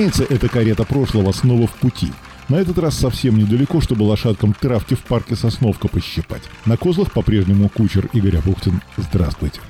Разумеется, 0.00 0.34
эта 0.34 0.48
карета 0.48 0.84
прошлого 0.84 1.30
снова 1.32 1.66
в 1.66 1.74
пути. 1.74 2.10
На 2.48 2.56
этот 2.56 2.78
раз 2.78 2.96
совсем 2.96 3.36
недалеко, 3.36 3.82
чтобы 3.82 4.04
лошадкам 4.04 4.54
травки 4.54 4.94
в 4.94 5.00
парке 5.00 5.36
Сосновка 5.36 5.88
пощипать. 5.88 6.40
На 6.64 6.78
козлах 6.78 7.12
по-прежнему 7.12 7.68
кучер 7.68 8.08
Игорь 8.14 8.38
Абухтин. 8.38 8.80
Здравствуйте. 8.96 9.60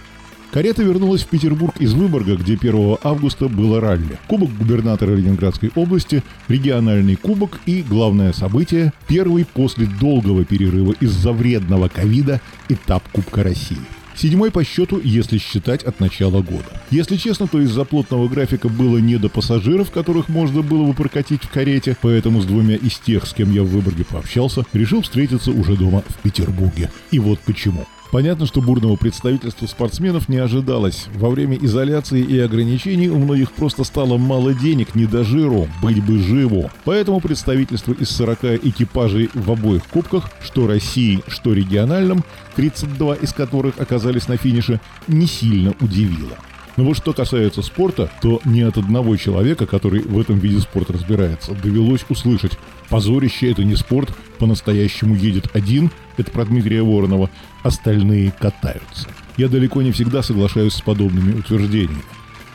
Карета 0.53 0.85
вернулась 0.85 1.23
в 1.23 1.27
Петербург 1.27 1.75
из 1.81 1.95
Выборга, 1.95 2.37
где 2.37 2.55
1 2.55 2.99
августа 3.03 3.49
было 3.49 3.81
ралли. 3.81 4.21
Кубок 4.29 4.57
губернатора 4.57 5.17
Ленинградской 5.17 5.73
области, 5.75 6.23
региональный 6.47 7.17
кубок 7.17 7.59
и, 7.67 7.83
главное 7.83 8.33
событие, 8.33 8.93
первый 9.09 9.45
после 9.45 9.87
долгого 9.87 10.45
перерыва 10.45 10.95
из-за 11.01 11.33
вредного 11.33 11.89
ковида 11.89 12.41
этап 12.69 13.03
Кубка 13.09 13.43
России. 13.43 14.00
Седьмой 14.21 14.51
по 14.51 14.63
счету, 14.63 15.01
если 15.03 15.39
считать 15.39 15.83
от 15.83 15.99
начала 15.99 16.43
года. 16.43 16.83
Если 16.91 17.17
честно, 17.17 17.49
то 17.49 17.59
из-за 17.59 17.87
плотного 17.87 18.29
графика 18.29 18.69
было 18.69 18.99
не 18.99 19.17
до 19.17 19.31
пассажиров, 19.31 19.91
которых 19.91 20.29
можно 20.29 20.61
было 20.61 20.85
бы 20.85 20.93
прокатить 20.93 21.43
в 21.45 21.49
карете, 21.49 21.97
поэтому 22.03 22.43
с 22.43 22.45
двумя 22.45 22.77
из 22.77 22.99
тех, 22.99 23.27
с 23.27 23.33
кем 23.33 23.51
я 23.51 23.63
в 23.63 23.69
Выборге 23.69 24.05
пообщался, 24.05 24.67
решил 24.75 25.01
встретиться 25.01 25.53
уже 25.53 25.75
дома 25.75 26.05
в 26.07 26.19
Петербурге. 26.19 26.91
И 27.11 27.19
вот 27.19 27.41
почему. 27.41 27.87
Понятно, 28.11 28.47
что 28.47 28.61
бурного 28.61 28.97
представительства 28.97 29.67
спортсменов 29.67 30.29
не 30.29 30.39
ожидалось. 30.39 31.07
Во 31.15 31.31
время 31.31 31.57
изоляции 31.57 32.21
и 32.21 32.39
ограничений 32.41 33.09
у 33.09 33.19
многих 33.19 33.53
просто 33.53 33.85
стало 33.85 34.19
мало 34.19 34.53
денег, 34.53 34.97
не 34.97 35.07
до 35.07 35.23
жиру, 35.23 35.69
быть 35.81 36.05
бы 36.05 36.19
живо. 36.19 36.73
Поэтому 36.85 37.21
представительство 37.21 37.93
из 37.93 38.11
40 38.11 38.65
экипажей 38.65 39.31
в 39.33 39.51
обоих 39.51 39.85
кубках, 39.85 40.31
что 40.43 40.67
России, 40.67 41.21
что 41.29 41.53
региональном, 41.53 42.25
32 42.57 43.15
из 43.15 43.33
которых 43.33 43.79
оказались 43.79 44.27
на 44.27 44.37
финише, 44.37 44.81
не 45.07 45.27
сильно 45.27 45.73
удивило. 45.81 46.37
Но 46.81 46.87
вот 46.87 46.97
что 46.97 47.13
касается 47.13 47.61
спорта, 47.61 48.11
то 48.23 48.41
ни 48.47 48.63
от 48.63 48.79
одного 48.79 49.15
человека, 49.19 49.67
который 49.67 50.01
в 50.01 50.19
этом 50.19 50.39
виде 50.39 50.61
спорта 50.61 50.95
разбирается, 50.95 51.53
довелось 51.53 52.07
услышать 52.09 52.53
«позорище– 52.89 53.51
это 53.53 53.65
не 53.65 53.77
спорт, 53.77 54.09
по-настоящему 54.39 55.15
едет 55.15 55.55
один», 55.55 55.91
это 56.17 56.31
про 56.31 56.47
Дмитрия 56.47 56.83
Воронова, 56.83 57.29
остальные 57.63 58.33
катаются. 58.33 59.09
Я 59.37 59.49
далеко 59.49 59.83
не 59.83 59.93
всегда 59.93 60.23
соглашаюсь 60.23 60.73
с 60.73 60.81
подобными 60.81 61.39
утверждениями. 61.39 62.01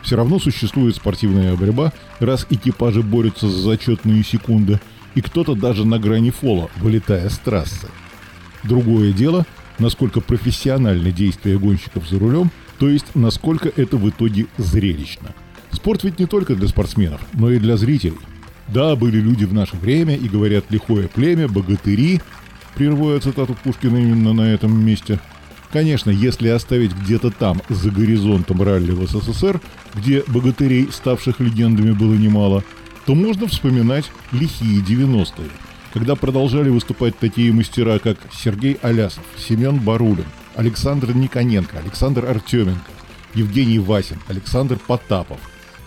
Все 0.02 0.16
равно 0.16 0.40
существует 0.40 0.96
спортивная 0.96 1.56
борьба, 1.56 1.94
раз 2.20 2.48
экипажи 2.50 3.04
борются 3.04 3.48
за 3.48 3.60
зачетные 3.60 4.24
секунды, 4.24 4.80
и 5.14 5.22
кто-то 5.22 5.54
даже 5.54 5.86
на 5.86 6.00
грани 6.00 6.32
фола, 6.32 6.72
вылетая 6.78 7.30
с 7.30 7.38
трассы. 7.38 7.90
Другое 8.64 9.12
дело, 9.12 9.46
насколько 9.78 10.20
профессиональны 10.20 11.12
действия 11.12 11.60
гонщиков 11.60 12.10
за 12.10 12.18
рулем– 12.18 12.50
то 12.80 12.90
есть, 12.90 13.16
насколько 13.16 13.72
это 13.76 13.98
в 13.98 14.10
итоге 14.10 14.48
зрелищно. 14.58 15.34
Спорт 15.72 16.04
ведь 16.04 16.20
не 16.20 16.26
только 16.26 16.56
для 16.56 16.68
спортсменов, 16.68 17.22
но 17.34 17.52
и 17.52 17.60
для 17.60 17.78
зрителей. 17.78 18.18
Да, 18.68 18.96
были 18.96 19.20
люди 19.20 19.46
в 19.46 19.54
наше 19.54 19.76
время 19.76 20.16
и 20.16 20.28
говорят 20.28 20.66
«лихое 20.70 21.08
племя», 21.08 21.48
«богатыри», 21.48 22.22
прерывая 22.76 23.20
цитату 23.20 23.56
Пушкина 23.64 23.98
именно 23.98 24.34
на 24.34 24.54
этом 24.54 24.84
месте. 24.84 25.20
Конечно, 25.72 26.10
если 26.10 26.48
оставить 26.48 26.96
где-то 26.96 27.32
там, 27.32 27.62
за 27.70 27.92
горизонтом 27.92 28.62
ралли 28.62 28.92
в 28.92 29.06
СССР, 29.08 29.60
где 29.94 30.24
богатырей, 30.28 30.90
ставших 30.92 31.40
легендами, 31.40 31.92
было 31.92 32.14
немало, 32.14 32.64
то 33.06 33.14
можно 33.14 33.48
вспоминать 33.48 34.12
лихие 34.32 34.82
90-е, 34.82 35.50
когда 35.94 36.16
продолжали 36.16 36.70
выступать 36.70 37.18
такие 37.18 37.54
мастера, 37.54 38.00
как 38.00 38.18
Сергей 38.34 38.78
Алясов, 38.82 39.24
Семен 39.38 39.78
Барулин, 39.80 40.26
Александр 40.56 41.14
Никоненко, 41.14 41.80
Александр 41.80 42.26
Артеменко, 42.26 42.92
Евгений 43.34 43.80
Васин, 43.80 44.20
Александр 44.28 44.80
Потапов, 44.80 45.40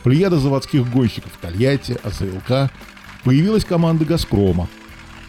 плеяда 0.05 0.39
заводских 0.39 0.89
гонщиков 0.91 1.33
Тольятти, 1.41 1.97
АЗЛК, 2.03 2.71
появилась 3.25 3.65
команда 3.65 4.05
«Газпрома». 4.05 4.69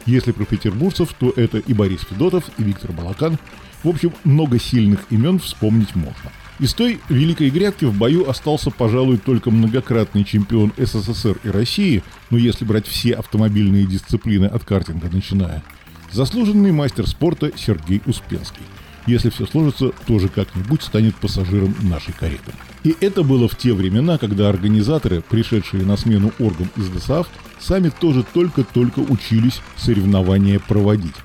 Если 0.05 0.31
про 0.31 0.45
петербуржцев, 0.45 1.13
то 1.17 1.31
это 1.35 1.59
и 1.59 1.73
Борис 1.73 2.01
Федотов, 2.01 2.45
и 2.57 2.63
Виктор 2.63 2.91
Балакан. 2.91 3.37
В 3.83 3.89
общем, 3.89 4.13
много 4.23 4.59
сильных 4.59 5.01
имен 5.09 5.39
вспомнить 5.39 5.95
можно. 5.95 6.31
Из 6.59 6.73
той 6.73 6.99
великой 7.09 7.49
грядки 7.49 7.85
в 7.85 7.97
бою 7.97 8.29
остался, 8.29 8.71
пожалуй, 8.71 9.17
только 9.17 9.51
многократный 9.51 10.25
чемпион 10.25 10.73
СССР 10.77 11.37
и 11.43 11.49
России, 11.49 12.03
но 12.31 12.37
если 12.37 12.65
брать 12.65 12.87
все 12.87 13.13
автомобильные 13.13 13.85
дисциплины 13.85 14.45
от 14.45 14.65
картинга 14.65 15.09
начиная, 15.11 15.63
заслуженный 16.11 16.71
мастер 16.71 17.07
спорта 17.07 17.51
Сергей 17.55 18.01
Успенский– 18.05 18.63
если 19.07 19.29
все 19.29 19.45
сложится, 19.45 19.91
тоже 20.05 20.29
как-нибудь 20.29 20.83
станет 20.83 21.15
пассажиром 21.15 21.75
нашей 21.81 22.13
кареты. 22.13 22.51
И 22.83 22.95
это 22.99 23.23
было 23.23 23.47
в 23.47 23.57
те 23.57 23.73
времена, 23.73 24.17
когда 24.17 24.49
организаторы, 24.49 25.21
пришедшие 25.21 25.85
на 25.85 25.97
смену 25.97 26.31
оргам 26.39 26.69
из 26.75 26.89
ДСАФ, 26.89 27.27
сами 27.59 27.89
тоже 27.89 28.23
только-только 28.23 28.99
учились 28.99 29.61
соревнования 29.77 30.59
проводить. 30.59 31.15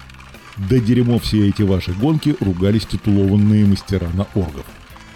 Да 0.56 0.78
дерьмо 0.78 1.18
все 1.18 1.48
эти 1.48 1.62
ваши 1.62 1.92
гонки 1.92 2.36
ругались 2.40 2.86
титулованные 2.86 3.66
мастера 3.66 4.08
на 4.14 4.26
оргов. 4.34 4.64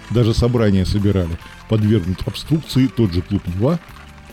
Даже 0.09 0.33
собрания 0.33 0.85
собирали, 0.85 1.37
подвергнуть 1.69 2.21
обструкции 2.25 2.87
тот 2.87 3.13
же 3.13 3.21
клуб 3.21 3.43
Нева, 3.47 3.79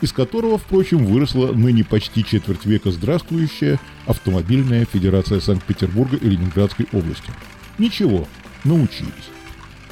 из 0.00 0.12
которого, 0.12 0.58
впрочем, 0.58 1.06
выросла 1.06 1.52
ныне 1.52 1.84
почти 1.84 2.24
четверть 2.24 2.66
века 2.66 2.90
здравствующая 2.90 3.80
Автомобильная 4.06 4.84
Федерация 4.84 5.40
Санкт-Петербурга 5.40 6.16
и 6.16 6.28
Ленинградской 6.28 6.86
области– 6.92 7.30
Ничего, 7.78 8.26
научились. 8.64 9.12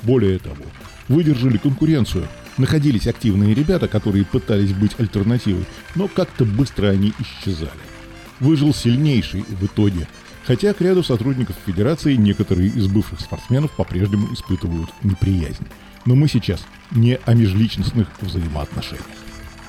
Более 0.02 0.38
того, 0.38 0.64
выдержали 1.08 1.58
конкуренцию. 1.58 2.28
Находились 2.56 3.06
активные 3.06 3.52
ребята, 3.52 3.88
которые 3.88 4.24
пытались 4.24 4.72
быть 4.72 4.92
альтернативой, 4.98 5.64
но 5.94 6.08
как-то 6.08 6.44
быстро 6.44 6.88
они 6.88 7.12
исчезали. 7.18 7.70
Выжил 8.38 8.72
сильнейший 8.72 9.42
в 9.42 9.64
итоге, 9.64 10.06
хотя 10.44 10.72
к 10.72 10.80
ряду 10.80 11.02
сотрудников 11.02 11.56
Федерации 11.66 12.14
некоторые 12.14 12.68
из 12.68 12.86
бывших 12.86 13.20
спортсменов 13.20 13.72
по-прежнему 13.72 14.32
испытывают 14.32 14.90
неприязнь. 15.02 15.66
Но 16.06 16.14
мы 16.14 16.28
сейчас 16.28 16.64
не 16.92 17.18
о 17.24 17.34
межличностных 17.34 18.08
взаимоотношениях. 18.20 19.06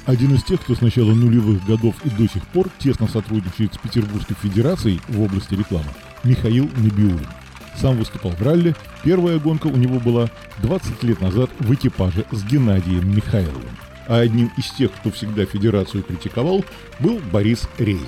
Один 0.06 0.36
из 0.36 0.44
тех, 0.44 0.62
кто 0.62 0.76
с 0.76 0.82
начала 0.82 1.14
нулевых 1.16 1.66
годов 1.66 1.96
и 2.04 2.10
до 2.10 2.32
сих 2.32 2.46
пор 2.48 2.70
тесно 2.78 3.08
сотрудничает 3.08 3.74
с 3.74 3.78
Петербургской 3.78 4.36
Федерацией 4.42 5.02
в 5.08 5.22
области 5.22 5.56
рекламы, 5.56 5.90
Михаил 6.24 6.70
Набиулин– 6.78 7.26
сам 7.80 7.98
выступал 7.98 8.32
в 8.32 8.42
ралли. 8.42 8.76
Первая 9.04 9.40
гонка 9.40 9.68
у 9.68 9.76
него 9.76 10.00
была 10.00 10.30
20 10.60 11.04
лет 11.04 11.22
назад 11.22 11.50
в 11.60 11.74
экипаже 11.74 12.26
с 12.32 12.44
Геннадием 12.44 13.16
Михайловым. 13.16 13.78
А 14.08 14.20
одним 14.20 14.52
из 14.58 14.72
тех, 14.72 14.92
кто 14.92 15.12
всегда 15.12 15.46
федерацию 15.46 16.04
критиковал, 16.04 16.64
был 17.00 17.20
Борис 17.32 17.68
Рейзин. 17.78 18.06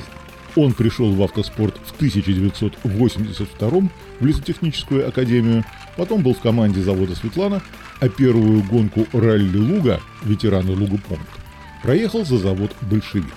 Он 0.55 0.73
пришел 0.73 1.13
в 1.13 1.21
автоспорт 1.21 1.75
в 1.85 1.95
1982 1.95 3.69
в 4.19 4.25
лесотехническую 4.25 5.07
академию, 5.07 5.63
потом 5.95 6.23
был 6.23 6.33
в 6.33 6.39
команде 6.39 6.81
завода 6.81 7.15
«Светлана», 7.15 7.61
а 7.99 8.09
первую 8.09 8.63
гонку 8.63 9.07
ралли 9.13 9.57
Луга, 9.57 10.01
ветераны 10.23 10.71
Лугу 10.71 10.97
помнят, 10.97 11.27
проехал 11.83 12.25
за 12.25 12.37
завод 12.37 12.75
«Большевик». 12.81 13.33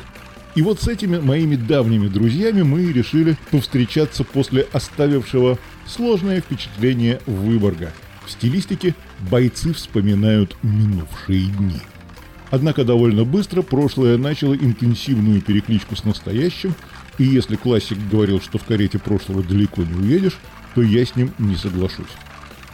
И 0.54 0.62
вот 0.62 0.80
с 0.80 0.88
этими 0.88 1.18
моими 1.18 1.56
давними 1.56 2.08
друзьями 2.08 2.62
мы 2.62 2.90
решили 2.92 3.36
повстречаться 3.50 4.24
после 4.24 4.66
оставившего 4.72 5.58
сложное 5.90 6.40
впечатление 6.40 7.20
Выборга. 7.26 7.92
В 8.24 8.30
стилистике 8.30 8.94
бойцы 9.30 9.72
вспоминают 9.72 10.56
минувшие 10.62 11.46
дни. 11.46 11.80
Однако 12.50 12.84
довольно 12.84 13.24
быстро 13.24 13.62
прошлое 13.62 14.16
начало 14.16 14.54
интенсивную 14.54 15.40
перекличку 15.40 15.96
с 15.96 16.04
настоящим, 16.04 16.74
и 17.18 17.24
если 17.24 17.56
классик 17.56 17.98
говорил, 18.10 18.40
что 18.40 18.58
в 18.58 18.64
карете 18.64 18.98
прошлого 18.98 19.42
далеко 19.42 19.82
не 19.82 19.94
уедешь, 19.94 20.38
то 20.74 20.82
я 20.82 21.04
с 21.04 21.16
ним 21.16 21.32
не 21.38 21.56
соглашусь. 21.56 22.06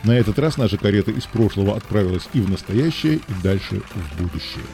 На 0.05 0.13
этот 0.13 0.39
раз 0.39 0.57
наша 0.57 0.77
карета 0.77 1.11
из 1.11 1.25
прошлого 1.25 1.77
отправилась 1.77 2.29
и 2.33 2.41
в 2.41 2.51
настоящее, 2.51 3.17
и 3.17 3.43
дальше 3.43 3.83
в 3.95 4.23
будущее. 4.23 4.65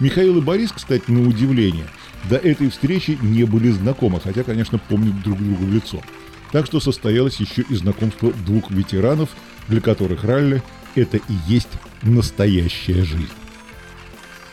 Михаил 0.00 0.38
и 0.38 0.40
Борис, 0.40 0.72
кстати, 0.72 1.10
на 1.10 1.26
удивление, 1.26 1.86
до 2.28 2.36
этой 2.36 2.70
встречи 2.70 3.18
не 3.22 3.44
были 3.44 3.70
знакомы, 3.70 4.20
хотя, 4.20 4.42
конечно, 4.42 4.78
помнят 4.78 5.22
друг 5.22 5.38
друга 5.38 5.62
в 5.62 5.72
лицо. 5.72 6.02
Так 6.52 6.66
что 6.66 6.80
состоялось 6.80 7.36
еще 7.36 7.62
и 7.62 7.74
знакомство 7.74 8.32
двух 8.32 8.70
ветеранов, 8.70 9.30
для 9.68 9.80
которых 9.80 10.24
ралли– 10.24 10.62
это 10.94 11.18
и 11.18 11.34
есть 11.46 11.68
настоящая 12.02 13.02
жизнь. 13.02 13.32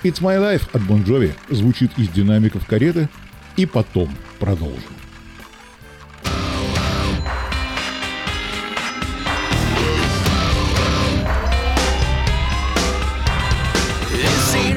«It's 0.04 0.22
My 0.22 0.38
Life» 0.38 0.68
от 0.74 0.82
Бон 0.84 1.04
bon 1.04 1.34
звучит 1.50 1.92
из 1.98 2.10
динамиков 2.10 2.66
кареты, 2.66 3.10
и 3.56 3.66
потом 3.66 4.10
продолжим. 4.40 4.94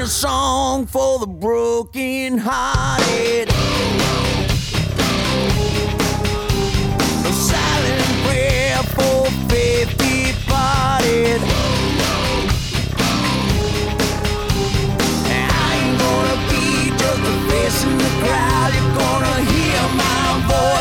song 0.07 0.87
for 0.87 1.19
the 1.19 1.27
broken 1.27 2.39
hearted. 2.39 3.76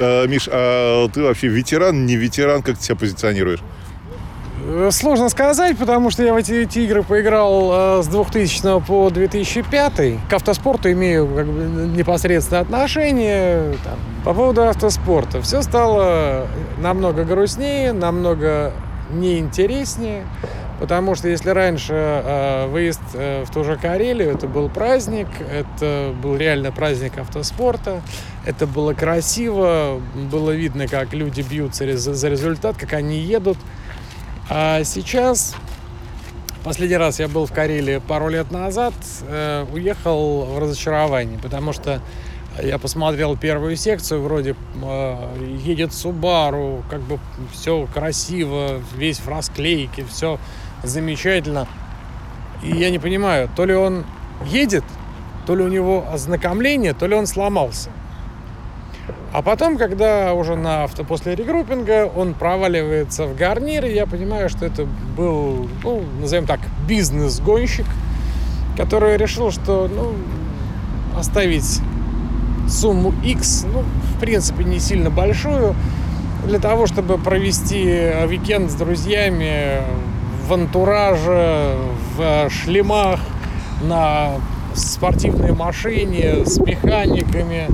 Миш, 0.00 0.48
а 0.50 1.08
ты 1.08 1.22
вообще 1.22 1.48
ветеран, 1.48 2.06
не 2.06 2.16
ветеран, 2.16 2.62
как 2.62 2.78
ты 2.78 2.84
себя 2.84 2.96
позиционируешь? 2.96 3.60
Э, 4.66 4.90
Сложно 4.92 5.28
сказать, 5.28 5.76
потому 5.76 6.10
что 6.10 6.22
я 6.22 6.32
в 6.32 6.36
эти, 6.36 6.52
эти 6.52 6.80
игры 6.80 7.02
поиграл 7.02 7.98
э, 8.00 8.02
с 8.02 8.06
2000 8.06 8.80
по 8.86 9.10
2005. 9.10 9.94
К 10.28 10.32
автоспорту 10.32 10.90
имею 10.92 11.26
как 11.26 11.46
бы, 11.46 11.62
непосредственное 11.96 12.62
отношение. 12.62 13.76
Там, 13.84 13.98
по 14.24 14.34
поводу 14.34 14.66
автоспорта. 14.68 15.40
Все 15.42 15.62
стало 15.62 16.46
намного 16.78 17.24
грустнее, 17.24 17.92
намного 17.92 18.72
неинтереснее. 19.12 20.24
Потому 20.80 21.14
что 21.14 21.28
если 21.28 21.50
раньше 21.50 21.92
э, 21.92 22.66
выезд 22.68 23.02
э, 23.12 23.44
в 23.44 23.50
ту 23.52 23.64
же 23.64 23.76
Карелию, 23.76 24.30
это 24.30 24.48
был 24.48 24.70
праздник, 24.70 25.28
это 25.52 26.14
был 26.22 26.36
реально 26.36 26.72
праздник 26.72 27.18
автоспорта, 27.18 28.00
это 28.46 28.66
было 28.66 28.94
красиво, 28.94 30.00
было 30.14 30.52
видно, 30.52 30.88
как 30.88 31.12
люди 31.12 31.42
бьются 31.42 31.84
рез- 31.84 32.00
за 32.00 32.28
результат, 32.30 32.78
как 32.78 32.94
они 32.94 33.18
едут. 33.18 33.58
А 34.48 34.82
сейчас, 34.84 35.54
последний 36.64 36.96
раз 36.96 37.20
я 37.20 37.28
был 37.28 37.44
в 37.44 37.52
Карелии 37.52 37.98
пару 37.98 38.30
лет 38.30 38.50
назад, 38.50 38.94
э, 39.28 39.66
уехал 39.74 40.46
в 40.46 40.58
разочарование, 40.58 41.38
потому 41.38 41.74
что 41.74 42.00
я 42.62 42.78
посмотрел 42.78 43.36
первую 43.36 43.76
секцию, 43.76 44.22
вроде 44.22 44.56
э, 44.82 45.56
едет 45.62 45.92
Субару, 45.92 46.84
как 46.88 47.02
бы 47.02 47.18
все 47.52 47.86
красиво, 47.92 48.80
весь 48.96 49.18
в 49.18 49.28
расклейке, 49.28 50.04
все 50.04 50.38
замечательно. 50.82 51.66
И 52.62 52.70
я 52.70 52.90
не 52.90 52.98
понимаю, 52.98 53.48
то 53.54 53.64
ли 53.64 53.74
он 53.74 54.04
едет, 54.44 54.84
то 55.46 55.54
ли 55.54 55.64
у 55.64 55.68
него 55.68 56.06
ознакомление, 56.12 56.94
то 56.94 57.06
ли 57.06 57.14
он 57.14 57.26
сломался. 57.26 57.90
А 59.32 59.42
потом, 59.42 59.78
когда 59.78 60.34
уже 60.34 60.56
на 60.56 60.84
авто 60.84 61.04
после 61.04 61.36
регруппинга 61.36 62.10
он 62.14 62.34
проваливается 62.34 63.26
в 63.26 63.36
гарнир, 63.36 63.84
и 63.84 63.94
я 63.94 64.06
понимаю, 64.06 64.48
что 64.48 64.66
это 64.66 64.86
был, 65.16 65.68
ну, 65.84 66.02
назовем 66.20 66.46
так, 66.46 66.58
бизнес-гонщик, 66.88 67.86
который 68.76 69.16
решил, 69.16 69.52
что, 69.52 69.88
ну, 69.88 70.14
оставить 71.16 71.80
сумму 72.68 73.14
X, 73.24 73.66
ну, 73.72 73.82
в 73.82 74.20
принципе, 74.20 74.64
не 74.64 74.80
сильно 74.80 75.10
большую, 75.10 75.76
для 76.44 76.58
того, 76.58 76.86
чтобы 76.86 77.16
провести 77.16 78.10
уикенд 78.26 78.70
с 78.70 78.74
друзьями 78.74 79.82
в 80.50 80.52
антураже, 80.52 81.76
в 82.16 82.50
шлемах, 82.50 83.20
на 83.82 84.32
спортивной 84.74 85.52
машине, 85.52 86.44
с 86.44 86.58
механиками. 86.58 87.68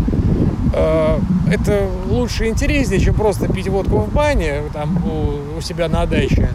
Э, 0.74 1.18
Это 1.50 1.88
лучше 2.06 2.44
и 2.46 2.48
интереснее, 2.50 3.00
чем 3.00 3.14
просто 3.14 3.48
пить 3.48 3.68
водку 3.68 3.96
в 3.98 4.12
бане 4.12 4.60
там, 4.74 4.96
у, 5.06 5.56
у 5.58 5.60
себя 5.62 5.88
на 5.88 6.04
даче. 6.04 6.50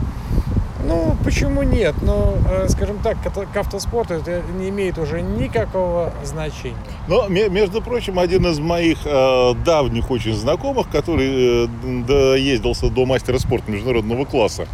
Ну, 0.85 1.15
почему 1.23 1.63
нет? 1.63 1.95
Но, 2.03 2.33
э, 2.51 2.67
скажем 2.69 2.97
так, 3.03 3.17
к 3.53 3.57
автоспорту 3.57 4.13
это 4.15 4.41
не 4.59 4.69
имеет 4.69 4.97
уже 4.99 5.21
никакого 5.21 6.11
значения. 6.23 6.75
Но, 7.07 7.27
ме- 7.29 7.49
между 7.49 7.81
прочим, 7.81 8.19
один 8.19 8.45
из 8.45 8.59
моих 8.59 8.97
э, 9.05 9.53
давних 9.65 10.11
очень 10.11 10.33
знакомых, 10.35 10.87
который 10.89 11.65
э, 11.65 11.67
доездился 12.07 12.89
до 12.91 13.05
мастера 13.05 13.39
спорта 13.39 13.71
международного 13.71 14.25
класса, 14.25 14.67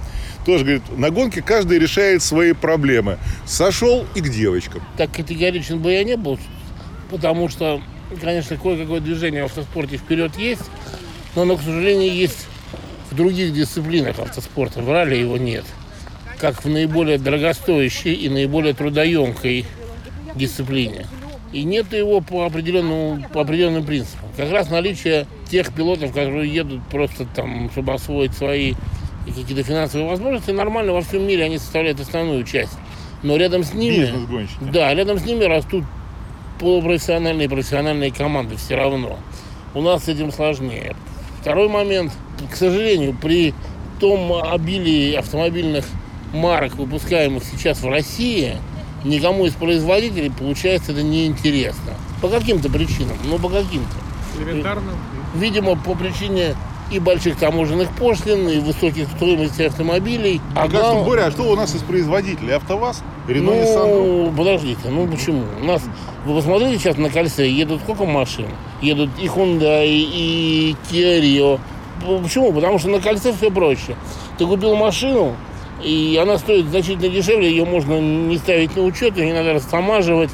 тоже 0.48 0.64
говорит, 0.64 0.84
на 0.98 1.12
гонке 1.12 1.42
каждый 1.42 1.78
решает 1.78 2.24
свои 2.24 2.54
проблемы. 2.54 3.18
Сошел 3.46 4.06
и 4.16 4.22
к 4.22 4.30
девочкам. 4.30 4.82
так 4.96 5.12
категоричен 5.12 5.80
бы 5.80 5.92
я 5.92 6.06
не 6.06 6.16
был, 6.16 6.40
потому 7.12 7.50
что, 7.50 7.82
конечно, 8.22 8.56
кое-какое 8.56 9.02
движение 9.02 9.44
в 9.44 9.48
автоспорте 9.48 9.98
вперед 9.98 10.38
есть, 10.38 10.64
но 11.36 11.42
оно, 11.42 11.58
к 11.58 11.62
сожалению, 11.62 12.14
есть 12.14 12.48
в 13.12 13.16
других 13.16 13.54
дисциплинах 13.54 14.20
автоспорта. 14.20 14.82
В 14.82 14.90
ралли 14.90 15.16
его 15.18 15.36
нет. 15.36 15.66
Как 16.40 16.64
в 16.64 16.70
наиболее 16.70 17.18
дорогостоящей 17.18 18.14
и 18.14 18.30
наиболее 18.30 18.74
трудоемкой 18.74 19.66
дисциплине. 20.34 21.08
И 21.52 21.64
нет 21.64 21.92
его 21.92 22.22
по 22.22 22.46
определенному, 22.46 23.22
по 23.34 23.42
определенным 23.42 23.86
принципам. 23.86 24.30
Как 24.38 24.50
раз 24.50 24.70
наличие 24.70 25.28
тех 25.52 25.74
пилотов, 25.74 26.14
которые 26.14 26.54
едут 26.54 26.88
просто 26.88 27.26
там, 27.26 27.70
чтобы 27.72 27.94
освоить 27.94 28.34
свои 28.34 28.76
какие-то 29.32 29.64
финансовые 29.64 30.10
возможности, 30.10 30.52
нормально 30.52 30.94
во 30.94 31.02
всем 31.02 31.26
мире 31.28 31.46
они 31.46 31.58
составляют 31.58 32.00
основную 32.00 32.44
часть. 32.44 32.78
Но 33.24 33.36
рядом 33.38 33.64
с 33.64 33.74
ними... 33.74 34.14
Да, 34.72 34.94
рядом 34.94 35.20
с 35.20 35.26
ними 35.26 35.44
растут 35.46 35.84
полупрофессиональные 36.60 37.46
и 37.46 37.50
профессиональные 37.50 38.12
команды 38.12 38.56
все 38.58 38.76
равно. 38.76 39.18
У 39.74 39.82
нас 39.82 40.06
с 40.06 40.08
этим 40.08 40.32
сложнее. 40.32 40.96
Второй 41.42 41.70
момент. 41.70 42.12
К 42.52 42.56
сожалению, 42.56 43.16
при 43.20 43.54
том 44.00 44.32
обилии 44.34 45.14
автомобильных 45.14 45.86
марок, 46.34 46.76
выпускаемых 46.76 47.44
сейчас 47.44 47.82
в 47.82 47.90
России, 47.90 48.58
никому 49.04 49.46
из 49.46 49.54
производителей, 49.54 50.32
получается, 50.32 50.92
это 50.92 51.02
неинтересно. 51.02 51.94
По 52.22 52.30
каким-то 52.30 52.70
причинам, 52.70 53.18
но 53.26 53.38
по 53.38 53.50
каким-то. 53.50 53.96
Элементарно. 54.40 54.92
Видимо, 55.36 55.76
по 55.76 55.96
причине 55.96 56.56
и 56.92 57.00
больших 57.00 57.38
таможенных 57.38 57.90
пошлин, 57.96 58.48
и 58.48 58.60
высоких 58.60 59.08
стоимостей 59.16 59.68
автомобилей. 59.68 60.42
А, 60.56 60.64
а 60.64 60.68
глав... 60.68 61.06
Боря, 61.06 61.26
а 61.26 61.32
что 61.32 61.44
у 61.44 61.56
нас 61.56 61.76
из 61.76 61.82
производителей? 61.82 62.56
АвтоВАЗ? 62.56 63.04
Рено, 63.28 63.52
ну, 63.52 64.28
Nissan? 64.28 64.36
подождите, 64.36 64.90
ну 64.90 65.08
почему? 65.08 65.44
У 65.62 65.66
нас, 65.66 65.84
вы 66.26 66.36
посмотрите 66.36 66.80
сейчас 66.80 66.98
на 66.98 67.10
кольце, 67.10 67.48
едут 67.48 67.82
сколько 67.82 68.06
машин? 68.06 68.48
Едут 68.82 69.10
и 69.20 69.26
Hyundai, 69.26 69.88
и 69.88 70.76
Kia 70.90 71.22
Rio. 71.22 71.60
Почему? 72.24 72.54
Потому 72.54 72.80
что 72.80 72.90
на 72.90 73.00
кольце 73.00 73.34
все 73.34 73.52
проще. 73.52 73.96
Ты 74.38 74.46
купил 74.46 74.76
машину, 74.76 75.36
и 75.84 76.20
она 76.22 76.38
стоит 76.38 76.68
значительно 76.68 77.10
дешевле, 77.10 77.50
ее 77.50 77.66
можно 77.66 78.00
не 78.00 78.38
ставить 78.38 78.76
на 78.76 78.84
учет, 78.84 79.18
ее 79.18 79.26
не 79.26 79.34
надо 79.34 79.54
растамаживать. 79.54 80.32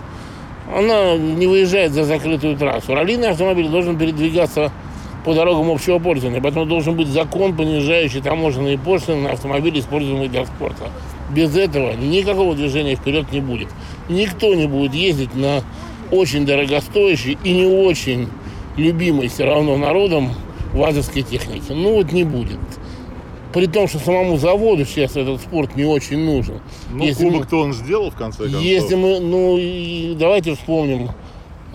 Она 0.74 1.18
не 1.18 1.48
выезжает 1.48 1.92
за 1.92 2.06
закрытую 2.06 2.58
трассу. 2.58 2.94
Раллийный 2.94 3.30
автомобиль 3.30 3.68
должен 3.68 3.98
передвигаться 3.98 4.72
по 5.24 5.34
дорогам 5.34 5.70
общего 5.70 6.00
пользования. 6.00 6.42
Поэтому 6.42 6.66
должен 6.66 6.96
быть 6.96 7.08
закон, 7.08 7.56
понижающий 7.56 8.22
таможенные 8.22 8.78
пошлины 8.78 9.22
на 9.22 9.32
автомобили, 9.32 9.80
используемые 9.80 10.30
для 10.30 10.46
спорта. 10.46 10.90
Без 11.34 11.56
этого 11.56 11.94
никакого 11.94 12.56
движения 12.56 12.96
вперед 12.96 13.32
не 13.32 13.40
будет. 13.40 13.70
Никто 14.10 14.54
не 14.54 14.68
будет 14.68 14.94
ездить 14.94 15.36
на 15.36 15.64
очень 16.12 16.46
дорогостоящей 16.46 17.38
и 17.44 17.54
не 17.54 17.66
очень 17.66 18.28
любимой 18.78 19.30
все 19.30 19.46
равно 19.46 19.78
народом 19.78 20.32
вазовской 20.74 21.22
техники. 21.22 21.72
Ну 21.72 21.96
вот 21.96 22.12
не 22.12 22.24
будет. 22.24 22.60
При 23.54 23.68
том, 23.68 23.88
что 23.88 24.00
самому 24.00 24.38
заводу 24.38 24.84
сейчас 24.84 25.16
этот 25.16 25.40
спорт 25.40 25.76
не 25.76 25.86
очень 25.86 26.18
нужен. 26.18 26.60
Ну, 26.92 27.04
если 27.04 27.30
кубок-то 27.30 27.58
он 27.58 27.74
сделал, 27.74 28.10
в 28.10 28.16
конце 28.16 28.44
концов. 28.44 28.62
Если 28.62 28.96
мы, 28.96 29.20
ну, 29.20 29.58
и 29.60 30.16
давайте 30.18 30.56
вспомним 30.56 31.12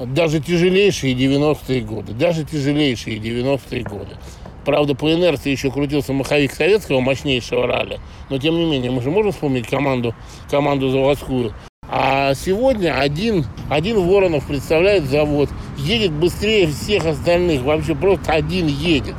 даже 0.06 0.40
тяжелейшие 0.40 1.14
90-е 1.14 1.80
годы, 1.80 2.12
даже 2.12 2.44
тяжелейшие 2.44 3.18
90-е 3.18 3.82
годы. 3.82 4.16
Правда, 4.64 4.94
по 4.94 5.12
инерции 5.12 5.50
еще 5.50 5.70
крутился 5.70 6.12
маховик 6.12 6.52
советского 6.52 7.00
мощнейшего 7.00 7.66
ралли, 7.66 8.00
но 8.28 8.38
тем 8.38 8.54
не 8.56 8.66
менее, 8.66 8.90
мы 8.90 9.02
же 9.02 9.10
можем 9.10 9.32
вспомнить 9.32 9.66
команду, 9.66 10.14
команду 10.50 10.90
заводскую. 10.90 11.54
А 11.90 12.34
сегодня 12.34 12.98
один, 12.98 13.46
один 13.70 13.98
Воронов 13.98 14.46
представляет 14.46 15.04
завод, 15.04 15.48
едет 15.78 16.12
быстрее 16.12 16.66
всех 16.66 17.06
остальных, 17.06 17.62
вообще 17.62 17.94
просто 17.94 18.32
один 18.32 18.66
едет. 18.66 19.14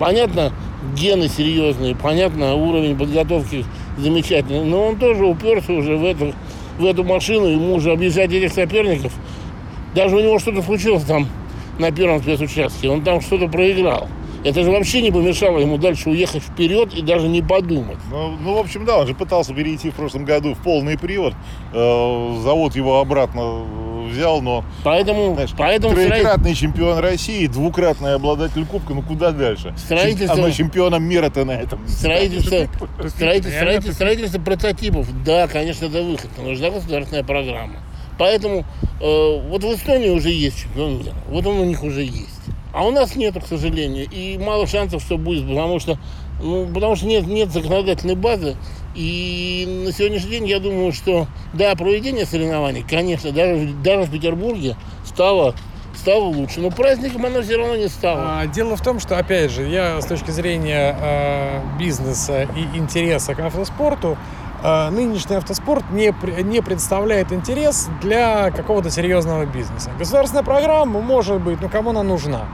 Понятно, 0.00 0.52
гены 0.96 1.28
серьезные, 1.28 1.94
понятно, 1.94 2.54
уровень 2.54 2.96
подготовки 2.96 3.66
замечательный, 3.98 4.64
но 4.64 4.86
он 4.86 4.98
тоже 4.98 5.26
уперся 5.26 5.74
уже 5.74 5.98
в 5.98 6.04
эту, 6.04 6.32
в 6.78 6.84
эту 6.86 7.04
машину, 7.04 7.46
ему 7.46 7.74
уже 7.74 7.92
объезжать 7.92 8.32
этих 8.32 8.52
соперников– 8.52 9.12
даже 9.94 10.16
у 10.16 10.20
него 10.20 10.38
что-то 10.38 10.62
случилось 10.62 11.04
там 11.04 11.28
на 11.78 11.90
первом 11.90 12.20
спецучастке, 12.22 12.88
он 12.88 13.02
там 13.02 13.20
что-то 13.20 13.48
проиграл. 13.48 14.08
Это 14.44 14.62
же 14.62 14.70
вообще 14.70 15.00
не 15.00 15.10
помешало 15.10 15.58
ему 15.58 15.78
дальше 15.78 16.10
уехать 16.10 16.42
вперед 16.42 16.92
и 16.92 17.00
даже 17.00 17.28
не 17.28 17.40
подумать. 17.40 17.96
Ну, 18.10 18.32
ну 18.42 18.54
в 18.54 18.58
общем, 18.58 18.84
да, 18.84 18.98
он 18.98 19.06
же 19.06 19.14
пытался 19.14 19.54
перейти 19.54 19.90
в 19.90 19.94
прошлом 19.94 20.26
году 20.26 20.52
в 20.54 20.58
полный 20.58 20.98
привод. 20.98 21.32
Э, 21.72 22.40
завод 22.42 22.76
его 22.76 23.00
обратно 23.00 23.64
взял, 24.10 24.42
но... 24.42 24.62
Поэтому... 24.84 25.32
Знаешь, 25.32 25.54
поэтому 25.56 25.94
троекратный 25.94 26.54
строитель... 26.54 26.60
чемпион 26.60 26.98
России, 26.98 27.46
двукратный 27.46 28.14
обладатель 28.14 28.66
Кубка, 28.66 28.92
ну 28.92 29.00
куда 29.00 29.30
дальше? 29.30 29.74
Строительство... 29.78 30.36
Оно 30.36 30.50
чемпионом 30.50 31.02
мира-то 31.04 31.46
на 31.46 31.52
этом. 31.52 31.80
Строительство... 31.88 32.48
Строительство... 33.08 33.50
Строительство... 33.50 33.92
Строительство 33.92 34.40
прототипов. 34.40 35.24
Да, 35.24 35.48
конечно, 35.48 35.86
это 35.86 36.02
выход. 36.02 36.28
Нужна 36.36 36.68
государственная 36.68 37.24
программа. 37.24 37.76
Поэтому 38.18 38.64
э, 39.00 39.40
вот 39.48 39.64
в 39.64 39.74
Эстонии 39.74 40.10
уже 40.10 40.30
есть 40.30 40.62
чемпион 40.62 40.98
мира. 40.98 41.14
Вот 41.28 41.46
он 41.46 41.58
у 41.58 41.64
них 41.64 41.82
уже 41.82 42.02
есть. 42.02 42.40
А 42.72 42.84
у 42.84 42.90
нас 42.90 43.14
нет, 43.14 43.34
к 43.42 43.46
сожалению. 43.46 44.08
И 44.10 44.38
мало 44.38 44.66
шансов, 44.66 45.02
что 45.02 45.16
будет, 45.16 45.46
потому 45.48 45.78
что, 45.78 45.98
ну, 46.42 46.66
потому 46.72 46.96
что 46.96 47.06
нет, 47.06 47.26
нет 47.26 47.52
законодательной 47.52 48.16
базы. 48.16 48.56
И 48.94 49.82
на 49.84 49.92
сегодняшний 49.92 50.30
день 50.30 50.46
я 50.46 50.60
думаю, 50.60 50.92
что 50.92 51.26
да, 51.52 51.74
проведение 51.74 52.26
соревнований, 52.26 52.84
конечно, 52.88 53.32
даже, 53.32 53.68
даже 53.82 54.02
в 54.02 54.10
Петербурге 54.10 54.76
стало 55.04 55.54
стало 55.96 56.24
лучше. 56.24 56.60
Но 56.60 56.70
праздником 56.70 57.24
оно 57.26 57.42
все 57.42 57.56
равно 57.56 57.76
не 57.76 57.88
стало. 57.88 58.40
А, 58.40 58.46
дело 58.46 58.76
в 58.76 58.82
том, 58.82 59.00
что, 59.00 59.16
опять 59.16 59.50
же, 59.50 59.62
я 59.62 60.00
с 60.00 60.06
точки 60.06 60.30
зрения 60.30 60.96
э, 61.00 61.60
бизнеса 61.78 62.48
и 62.56 62.76
интереса 62.76 63.34
к 63.34 63.40
автоспорту 63.40 64.18
нынешний 64.64 65.36
автоспорт 65.36 65.84
не, 65.90 66.14
не 66.42 66.62
представляет 66.62 67.32
интерес 67.32 67.88
для 68.00 68.50
какого-то 68.50 68.90
серьезного 68.90 69.44
бизнеса. 69.44 69.90
Государственная 69.98 70.42
программа 70.42 71.00
может 71.00 71.40
быть, 71.40 71.60
но 71.60 71.68
кому 71.68 71.90
она 71.90 72.02
нужна? 72.02 72.46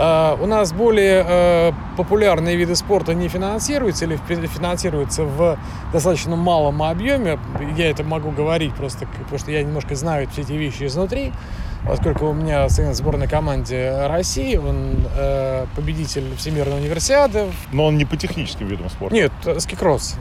Uh, 0.00 0.42
у 0.42 0.46
нас 0.46 0.72
более 0.72 1.22
uh, 1.22 1.74
популярные 1.98 2.56
виды 2.56 2.74
спорта 2.74 3.12
не 3.12 3.28
финансируются 3.28 4.06
или 4.06 4.16
финансируются 4.16 5.24
в 5.24 5.58
достаточно 5.92 6.36
малом 6.36 6.82
объеме. 6.82 7.38
Я 7.76 7.90
это 7.90 8.02
могу 8.02 8.30
говорить 8.30 8.74
просто, 8.74 9.06
потому 9.06 9.38
что 9.38 9.50
я 9.50 9.62
немножко 9.62 9.94
знаю 9.96 10.26
все 10.32 10.40
эти 10.40 10.52
вещи 10.52 10.84
изнутри 10.84 11.32
поскольку 11.86 12.28
у 12.28 12.32
меня 12.32 12.68
сын 12.68 12.90
в 12.90 12.94
сборной 12.94 13.28
команде 13.28 14.06
России, 14.06 14.56
он 14.56 15.06
э, 15.16 15.66
победитель 15.74 16.36
Всемирной 16.36 16.78
универсиады. 16.78 17.46
Но 17.72 17.86
он 17.86 17.96
не 17.96 18.04
по 18.04 18.16
техническим 18.16 18.66
видам 18.68 18.90
спорта. 18.90 19.14
Нет, 19.14 19.32
скикросс. 19.58 20.16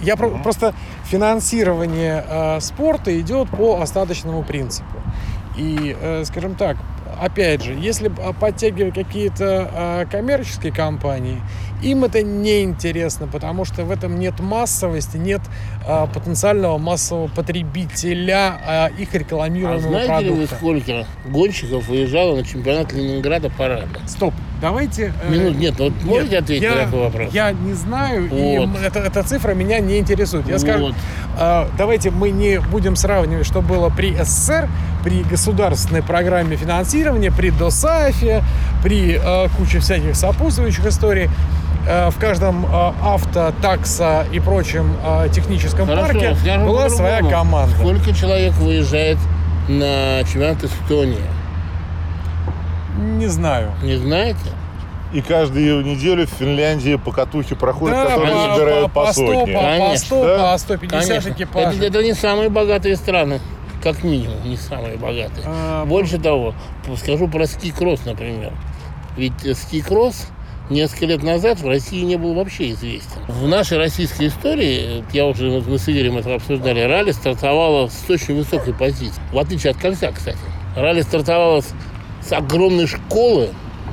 Я 0.00 0.16
про- 0.16 0.30
просто 0.30 0.74
финансирование 1.04 2.24
э, 2.28 2.60
спорта 2.60 3.18
идет 3.20 3.48
по 3.50 3.80
остаточному 3.80 4.42
принципу. 4.42 4.96
И, 5.56 5.96
э, 5.98 6.24
скажем 6.24 6.54
так, 6.54 6.76
опять 7.20 7.62
же, 7.62 7.72
если 7.72 8.08
подтягивать 8.08 8.94
какие-то 8.94 9.70
э, 9.72 10.06
коммерческие 10.10 10.72
компании, 10.72 11.40
им 11.82 12.04
это 12.04 12.22
не 12.22 12.62
интересно, 12.62 13.26
потому 13.26 13.64
что 13.64 13.84
в 13.84 13.90
этом 13.90 14.18
нет 14.18 14.40
массовости, 14.40 15.16
нет 15.16 15.42
потенциального 15.86 16.78
массового 16.78 17.28
потребителя 17.28 18.90
э, 18.96 19.02
их 19.02 19.14
рекламируемого 19.14 19.76
а 19.76 19.88
знаете 19.88 20.08
продукта. 20.08 20.34
ли 20.34 20.40
вы, 20.40 20.46
сколько 20.46 21.06
гонщиков 21.26 21.88
выезжало 21.88 22.36
на 22.36 22.44
чемпионат 22.44 22.92
Ленинграда 22.92 23.50
ралли? 23.58 23.86
Стоп, 24.06 24.34
давайте... 24.60 25.12
Э, 25.22 25.30
Минут, 25.30 25.56
нет, 25.56 25.78
вот 25.78 25.92
можете 26.02 26.32
нет, 26.32 26.42
ответить 26.42 26.62
я, 26.64 26.74
на 26.74 26.84
такой 26.84 27.00
вопрос? 27.00 27.32
Я 27.32 27.52
не 27.52 27.72
знаю, 27.74 28.28
вот. 28.28 28.36
и 28.36 28.84
это, 28.84 28.98
эта 28.98 29.22
цифра 29.22 29.54
меня 29.54 29.78
не 29.78 29.98
интересует. 29.98 30.46
Я 30.46 30.54
вот. 30.54 30.62
скажу, 30.62 30.94
э, 31.38 31.66
давайте 31.78 32.10
мы 32.10 32.30
не 32.30 32.60
будем 32.60 32.96
сравнивать, 32.96 33.46
что 33.46 33.62
было 33.62 33.88
при 33.88 34.16
СССР, 34.16 34.68
при 35.04 35.22
государственной 35.22 36.02
программе 36.02 36.56
финансирования, 36.56 37.30
при 37.30 37.50
ДОСАФе, 37.50 38.42
при 38.82 39.20
э, 39.22 39.48
куче 39.56 39.78
всяких 39.78 40.16
сопутствующих 40.16 40.84
историй. 40.86 41.30
Э, 41.86 42.10
в 42.10 42.18
каждом 42.18 42.66
э, 42.66 42.92
авто, 43.02 43.52
такса 43.62 44.26
и 44.32 44.40
прочем 44.40 44.96
э, 45.04 45.28
техническом 45.32 45.86
Хорошо, 45.86 46.14
парке 46.14 46.36
была 46.64 46.88
своя 46.90 47.22
команда. 47.22 47.76
Сколько 47.76 48.12
человек 48.12 48.54
выезжает 48.54 49.18
на 49.68 50.24
чемпионат 50.24 50.64
Эстонии? 50.64 51.22
Не 52.98 53.26
знаю. 53.26 53.72
Не 53.82 53.96
знаете? 53.96 54.50
И 55.12 55.20
каждую 55.20 55.84
неделю 55.84 56.26
в 56.26 56.30
Финляндии 56.30 56.96
по 56.96 57.12
катухе 57.12 57.54
проходят, 57.54 57.96
да, 57.96 58.04
которые 58.06 58.32
по, 58.32 58.54
собирают 58.54 58.92
по, 58.92 59.04
по 59.06 59.12
сотне. 59.12 59.54
По, 59.54 59.60
Конечно. 59.60 59.88
по 59.88 59.96
100, 59.96 60.24
да? 60.24 60.52
по 60.52 60.58
150 60.58 61.08
Конечно. 61.08 61.30
экипажей. 61.30 61.78
Это, 61.78 61.86
это 61.86 62.02
не 62.02 62.14
самые 62.14 62.48
богатые 62.48 62.96
страны 62.96 63.40
как 63.82 64.02
минимум, 64.02 64.42
не 64.44 64.56
самые 64.56 64.96
богатые. 64.96 65.44
А, 65.46 65.84
Больше 65.84 66.18
того, 66.18 66.54
скажу 66.96 67.28
про 67.28 67.46
ски-кросс, 67.46 68.04
например. 68.04 68.52
Ведь 69.16 69.56
ски-кросс 69.56 70.26
несколько 70.70 71.06
лет 71.06 71.22
назад 71.22 71.60
в 71.60 71.66
России 71.66 72.02
не 72.02 72.16
был 72.16 72.34
вообще 72.34 72.70
известен. 72.70 73.20
В 73.28 73.46
нашей 73.46 73.78
российской 73.78 74.28
истории, 74.28 75.04
я 75.12 75.26
уже 75.26 75.62
мы 75.66 75.78
с 75.78 75.88
Игорем 75.88 76.18
это 76.18 76.34
обсуждали, 76.34 76.80
ралли 76.80 77.12
стартовало 77.12 77.88
с 77.88 78.08
очень 78.10 78.36
высокой 78.36 78.74
позиции. 78.74 79.20
В 79.32 79.38
отличие 79.38 79.72
от 79.72 79.78
кольца, 79.78 80.12
кстати. 80.12 80.38
Ралли 80.74 81.02
стартовало 81.02 81.60
с, 81.60 81.72
с 82.26 82.32
огромной 82.32 82.86
школы, 82.86 83.50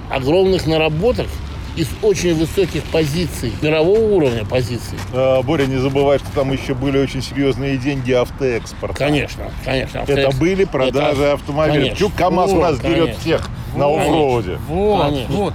огромных 0.10 0.68
наработок 0.68 1.28
из 1.76 1.88
очень 2.04 2.36
высоких 2.36 2.84
позиций, 2.84 3.52
мирового 3.62 4.16
уровня 4.16 4.46
позиций. 4.46 4.98
А, 5.12 5.42
Боря, 5.42 5.66
не 5.66 5.78
забывай, 5.78 6.20
что 6.20 6.28
там 6.36 6.52
еще 6.52 6.76
были 6.76 7.00
очень 7.00 7.22
серьезные 7.22 7.78
деньги 7.78 8.12
автоэкспорта. 8.12 8.96
Конечно, 8.96 9.50
конечно. 9.66 10.02
Автоэкс... 10.02 10.22
Это 10.22 10.38
были 10.38 10.66
продажи 10.66 11.24
это... 11.24 11.34
автомобилей. 11.34 11.96
Чук 11.98 12.14
КАМАЗ 12.14 12.52
вот, 12.52 12.58
у 12.58 12.62
нас 12.62 12.78
конечно. 12.78 13.04
берет 13.06 13.18
всех 13.18 13.50
вот, 13.74 13.80
на 13.80 14.02
оффроуде. 14.02 14.58
Вот, 14.68 15.02
конечно. 15.02 15.36
вот. 15.36 15.54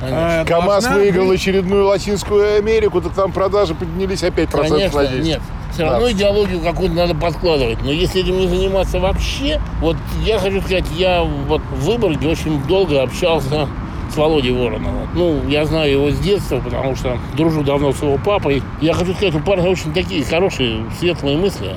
Конечно. 0.00 0.44
КАМАЗ 0.46 0.88
выиграл 0.90 1.28
быть... 1.28 1.40
очередную 1.40 1.86
Латинскую 1.86 2.58
Америку, 2.58 3.00
так 3.00 3.14
там 3.14 3.32
продажи 3.32 3.74
поднялись 3.74 4.22
опять 4.22 4.50
процентов 4.50 4.94
на 4.94 5.06
10. 5.06 5.24
Нет, 5.24 5.40
все 5.72 5.84
да. 5.84 5.92
равно 5.92 6.10
идеологию 6.10 6.60
какую-то 6.60 6.94
надо 6.94 7.14
подкладывать. 7.14 7.82
Но 7.82 7.90
если 7.90 8.22
этим 8.22 8.38
не 8.38 8.48
заниматься 8.48 8.98
вообще, 9.00 9.60
вот 9.80 9.96
я 10.24 10.38
хочу 10.38 10.60
сказать, 10.60 10.86
я 10.96 11.22
вот 11.22 11.60
в 11.70 11.84
Выборге 11.84 12.28
очень 12.28 12.62
долго 12.64 13.02
общался 13.02 13.68
с 14.12 14.16
Володей 14.16 14.52
Вороновым. 14.52 15.08
Ну, 15.14 15.48
я 15.48 15.64
знаю 15.64 15.90
его 15.90 16.10
с 16.10 16.18
детства, 16.18 16.60
потому 16.60 16.94
что 16.96 17.18
дружу 17.36 17.62
давно 17.62 17.92
с 17.92 18.02
его 18.02 18.18
папой. 18.18 18.62
Я 18.80 18.94
хочу 18.94 19.14
сказать, 19.14 19.34
у 19.34 19.40
парня 19.40 19.68
очень 19.68 19.92
такие 19.92 20.24
хорошие, 20.24 20.84
светлые 20.98 21.36
мысли. 21.36 21.76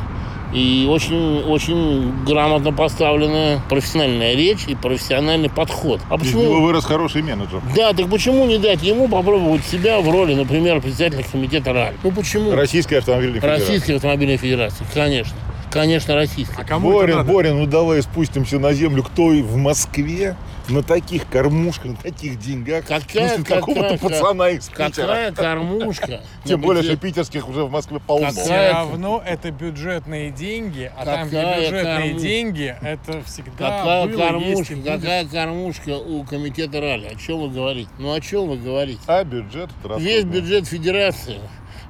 И 0.53 0.87
очень, 0.89 1.43
очень 1.43 2.23
грамотно 2.25 2.71
поставленная 2.73 3.61
профессиональная 3.69 4.33
речь 4.35 4.65
и 4.67 4.75
профессиональный 4.75 5.49
подход. 5.49 6.01
А 6.09 6.15
Из 6.15 6.21
почему? 6.21 6.41
него 6.43 6.61
вырос 6.61 6.85
хороший 6.85 7.21
менеджер. 7.21 7.61
Да, 7.75 7.93
так 7.93 8.09
почему 8.09 8.45
не 8.45 8.57
дать 8.57 8.81
ему 8.81 9.07
попробовать 9.07 9.63
себя 9.63 9.99
в 9.99 10.09
роли, 10.09 10.33
например, 10.33 10.81
председателя 10.81 11.23
комитета 11.23 11.73
РАЛь? 11.73 11.95
Ну 12.03 12.11
почему? 12.11 12.51
Российская 12.51 12.97
автомобильная 12.97 13.39
федерация. 13.39 13.67
Российской 13.67 13.91
автомобильной 13.91 14.37
федерации, 14.37 14.85
конечно. 14.93 15.35
Конечно, 15.71 16.15
российской. 16.15 16.61
А 16.61 16.63
кому 16.63 16.91
Борин, 16.91 17.09
это 17.09 17.17
надо? 17.19 17.31
Борин, 17.31 17.57
ну 17.57 17.65
давай 17.65 18.01
спустимся 18.01 18.59
на 18.59 18.73
землю. 18.73 19.03
Кто 19.03 19.27
в 19.27 19.55
Москве 19.55 20.35
на 20.67 20.83
таких 20.83 21.27
кормушках, 21.27 21.85
на 21.85 21.95
таких 21.95 22.39
деньгах 22.39 22.85
Какая- 22.85 23.29
спустит 23.29 23.47
какого-то 23.47 23.97
какая- 23.97 23.97
пацана 23.99 24.49
из 24.49 24.67
Питера? 24.67 24.89
Какая 24.89 25.31
кормушка? 25.31 26.21
Тем 26.43 26.61
более, 26.61 26.83
что 26.83 26.95
питерских 26.97 27.47
уже 27.47 27.63
в 27.63 27.71
Москве 27.71 27.99
полно. 27.99 28.31
Все 28.31 28.71
равно 28.71 29.21
это 29.25 29.51
бюджетные 29.51 30.31
деньги, 30.31 30.91
а 30.95 31.05
там, 31.05 31.27
где 31.27 31.41
бюджетные 31.41 32.13
деньги, 32.13 32.75
это 32.81 33.21
всегда 33.23 33.51
Какая 33.57 34.07
кормушка, 34.07 34.75
какая 34.83 35.25
кормушка 35.25 35.97
у 35.97 36.23
комитета 36.23 36.81
РАЛи? 36.81 37.07
О 37.07 37.15
чем 37.15 37.39
вы 37.41 37.49
говорите? 37.49 37.89
Ну 37.97 38.13
о 38.13 38.21
чем 38.21 38.47
вы 38.47 38.57
говорите? 38.57 39.01
А 39.07 39.23
бюджет 39.23 39.69
Весь 39.97 40.23
бюджет 40.23 40.67
федерации 40.67 41.39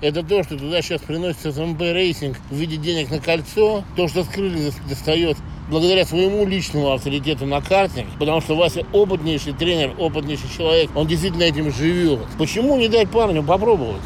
это 0.02 0.24
то, 0.24 0.44
что 0.44 0.58
туда 0.58 0.82
сейчас 0.82 1.02
приносится 1.02 1.52
СМП 1.52 1.82
Racing 1.82 2.38
в 2.50 2.56
виде 2.56 2.78
денег 2.78 3.12
на 3.12 3.20
кольцо, 3.20 3.84
то, 3.96 4.08
что 4.08 4.24
Скрыль 4.24 4.72
достает 4.88 5.38
благодаря 5.70 6.06
своему 6.06 6.46
личному 6.46 6.92
авторитету 6.92 7.46
на 7.46 7.62
карте, 7.62 8.06
потому 8.18 8.42
что 8.42 8.56
Вася 8.56 8.86
опытнейший 8.94 9.54
тренер, 9.54 9.94
опытнейший 9.98 10.50
человек, 10.56 10.90
он 10.96 11.08
действительно 11.08 11.44
этим 11.44 11.72
живет. 11.72 12.20
Почему 12.38 12.78
не 12.78 12.88
дать 12.88 13.10
парню 13.10 13.44
попробовать? 13.44 14.02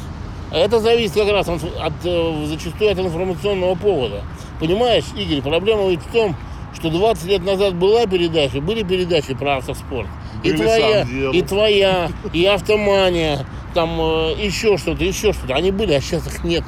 А 0.51 0.57
Это 0.57 0.79
зависит 0.79 1.15
как 1.15 1.29
раз 1.29 1.47
от, 1.47 1.63
от, 1.63 1.93
э, 2.03 2.45
зачастую 2.47 2.91
от 2.91 2.99
информационного 2.99 3.75
повода. 3.75 4.23
Понимаешь, 4.59 5.05
Игорь, 5.17 5.41
проблема 5.41 5.89
ведь 5.89 6.01
в 6.01 6.11
том, 6.11 6.35
что 6.75 6.89
20 6.89 7.25
лет 7.25 7.45
назад 7.45 7.75
была 7.75 8.05
передача, 8.05 8.61
были 8.61 8.83
передачи 8.83 9.33
про 9.33 9.57
автоспорт. 9.57 10.07
И 10.43 10.51
твоя, 10.63 11.01
и 11.31 11.41
твоя, 11.41 12.09
и 12.33 12.45
автомания, 12.45 13.45
там 13.73 13.99
э, 13.99 14.33
еще 14.39 14.77
что-то, 14.77 15.03
еще 15.03 15.33
что-то. 15.33 15.55
Они 15.55 15.71
были, 15.71 15.93
а 15.93 16.01
сейчас 16.01 16.27
их 16.27 16.43
нету. 16.43 16.67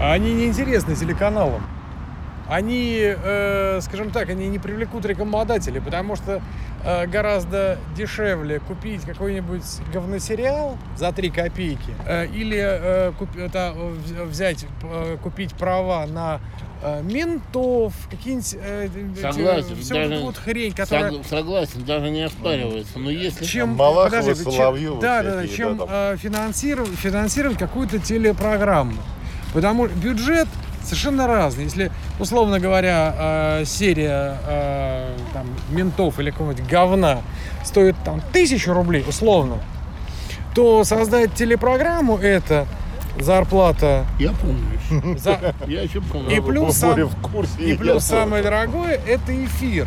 А 0.00 0.12
Они 0.12 0.32
неинтересны 0.32 0.94
телеканалам. 0.94 1.62
Они, 2.48 2.98
э, 3.00 3.78
скажем 3.80 4.10
так, 4.10 4.28
они 4.28 4.48
не 4.48 4.58
привлекут 4.58 5.04
рекламодателей, 5.06 5.80
потому 5.80 6.16
что 6.16 6.42
э, 6.84 7.06
гораздо 7.06 7.78
дешевле 7.96 8.58
купить 8.58 9.02
какой-нибудь 9.02 9.62
говносериал 9.94 10.76
за 10.96 11.12
3 11.12 11.30
копейки 11.30 11.94
э, 12.06 12.26
или 12.26 12.58
э, 12.58 13.12
куп- 13.18 13.36
это, 13.38 13.72
вз- 13.76 14.24
взять, 14.24 14.66
э, 14.82 15.16
купить 15.22 15.54
права 15.54 16.06
на 16.06 16.40
ментов, 17.02 17.92
какие-нибудь 18.10 18.56
э, 18.60 18.86
эти- 18.86 19.20
Согласен, 19.20 19.76
всю 19.76 19.94
даже- 19.94 20.18
вот 20.20 20.36
хрень, 20.36 20.72
которая... 20.72 21.10
Сог- 21.12 21.28
согласен, 21.28 21.84
даже 21.84 22.10
не 22.10 22.22
оспаривается. 22.22 22.98
Но 22.98 23.10
если... 23.10 23.44
чем, 23.44 23.70
Малахова, 23.76 24.20
подожди, 24.20 24.44
чем- 24.44 25.00
да, 25.00 25.22
да, 25.22 25.34
да, 25.36 25.48
чем 25.48 25.76
да, 25.76 25.84
там. 25.86 25.88
э, 25.92 26.16
финансировать, 26.18 26.94
финансировать 26.98 27.58
какую-то 27.58 27.98
телепрограмму. 27.98 28.96
Потому 29.52 29.88
что 29.88 29.96
бюджет 29.96 30.48
совершенно 30.82 31.26
разный. 31.26 31.64
Если, 31.64 31.92
условно 32.18 32.58
говоря, 32.60 33.14
э, 33.60 33.64
серия 33.66 34.38
э, 34.46 35.16
там, 35.34 35.46
ментов 35.70 36.18
или 36.18 36.30
какого-нибудь 36.30 36.66
говна 36.66 37.20
стоит 37.64 37.96
там 38.04 38.22
тысячу 38.32 38.72
рублей, 38.72 39.04
условно, 39.06 39.58
то 40.54 40.82
создать 40.84 41.34
телепрограмму 41.34 42.16
это 42.16 42.66
зарплата 43.18 44.04
Я 44.18 44.32
помню. 44.32 45.18
за, 45.18 45.54
Я 45.66 45.82
еще 45.82 46.00
помню. 46.00 46.30
И 46.36 46.40
плюс 46.40 46.76
сам- 46.76 46.94
в 47.06 47.16
курсе. 47.20 47.52
и 47.60 47.76
плюс 47.76 48.04
самое 48.04 48.42
дорогое 48.42 48.98
это 49.06 49.44
эфир, 49.44 49.86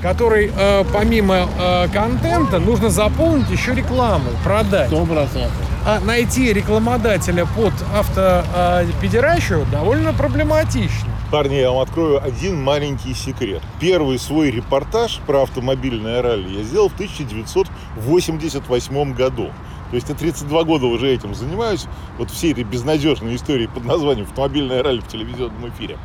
который 0.00 0.50
э, 0.56 0.84
помимо 0.92 1.48
э, 1.58 1.88
контента 1.92 2.58
нужно 2.58 2.90
заполнить 2.90 3.48
еще 3.50 3.74
рекламой, 3.74 4.32
продать. 4.44 4.88
Сто 4.88 5.04
процентов. 5.06 5.52
А 5.84 5.98
найти 6.00 6.52
рекламодателя 6.52 7.44
под 7.44 7.72
автопедеращу 7.92 9.66
довольно 9.72 10.12
проблематично. 10.12 11.08
Парни, 11.32 11.54
я 11.56 11.70
вам 11.70 11.80
открою 11.80 12.22
один 12.22 12.62
маленький 12.62 13.14
секрет. 13.14 13.62
Первый 13.80 14.18
свой 14.18 14.50
репортаж 14.50 15.18
про 15.26 15.42
автомобильное 15.44 16.20
ралли 16.22 16.58
я 16.58 16.62
сделал 16.62 16.88
в 16.90 16.94
1988 16.94 19.14
году. 19.14 19.50
То 19.92 19.96
есть 19.96 20.08
я 20.08 20.14
32 20.14 20.64
года 20.64 20.86
уже 20.86 21.12
этим 21.12 21.34
занимаюсь, 21.34 21.84
вот 22.16 22.30
всей 22.30 22.52
этой 22.52 22.64
безнадежной 22.64 23.36
историей 23.36 23.66
под 23.66 23.84
названием 23.84 24.24
«Автомобильное 24.24 24.82
ралли» 24.82 25.00
в 25.00 25.06
телевизионном 25.06 25.68
эфире. 25.68 25.98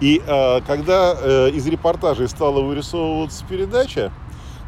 И 0.00 0.22
э, 0.24 0.60
когда 0.64 1.16
э, 1.20 1.50
из 1.50 1.66
репортажей 1.66 2.28
стала 2.28 2.60
вырисовываться 2.60 3.44
передача, 3.44 4.12